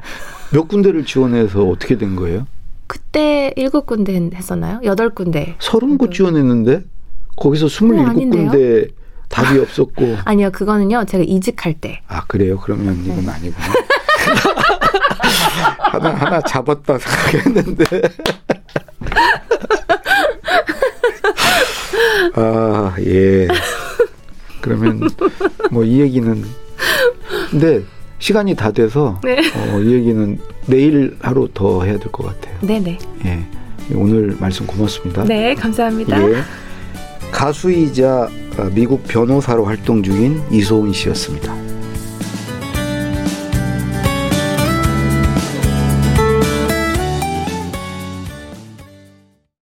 몇 0.52 0.66
군데를 0.68 1.04
지원해서 1.04 1.64
어떻게 1.64 1.96
된 1.96 2.16
거예요? 2.16 2.46
그때 2.86 3.52
일곱 3.56 3.86
군데 3.86 4.14
했었나요? 4.34 4.80
여덟 4.84 5.10
군데. 5.10 5.54
서른 5.60 5.96
곳 5.96 6.12
지원했는데 6.12 6.82
거기서 7.36 7.68
스물일곱 7.68 8.10
어? 8.10 8.14
군데 8.14 8.86
답이 9.28 9.58
없었고. 9.60 10.16
아니요, 10.26 10.50
그거는요. 10.50 11.04
제가 11.04 11.22
이직할 11.24 11.74
때. 11.74 12.00
아 12.08 12.24
그래요? 12.26 12.58
그러면 12.58 13.00
이건 13.04 13.26
네. 13.26 13.30
아니구나. 13.30 13.66
하나 15.78 16.10
하나 16.14 16.40
잡았다 16.40 16.98
생각했는데. 16.98 17.84
아 22.34 22.94
예. 23.00 23.48
그러면 24.60 25.00
뭐 25.70 25.84
이 25.84 26.00
얘기는 26.00 26.44
근데 27.50 27.82
시간이 28.20 28.54
다 28.54 28.70
돼서 28.70 29.18
네. 29.24 29.38
어, 29.56 29.80
이 29.80 29.92
얘기는 29.92 30.38
내일 30.66 31.16
하루 31.20 31.48
더 31.52 31.82
해야 31.82 31.98
될 31.98 32.12
것 32.12 32.26
같아요. 32.26 32.56
네네. 32.60 32.98
예. 33.24 33.44
오늘 33.94 34.36
말씀 34.38 34.66
고맙습니다. 34.66 35.24
네, 35.24 35.54
감사합니다. 35.54 36.22
예. 36.30 36.36
가수이자 37.32 38.28
미국 38.72 39.02
변호사로 39.08 39.64
활동 39.64 40.02
중인 40.02 40.40
이소은 40.50 40.92
씨였습니다. 40.92 41.52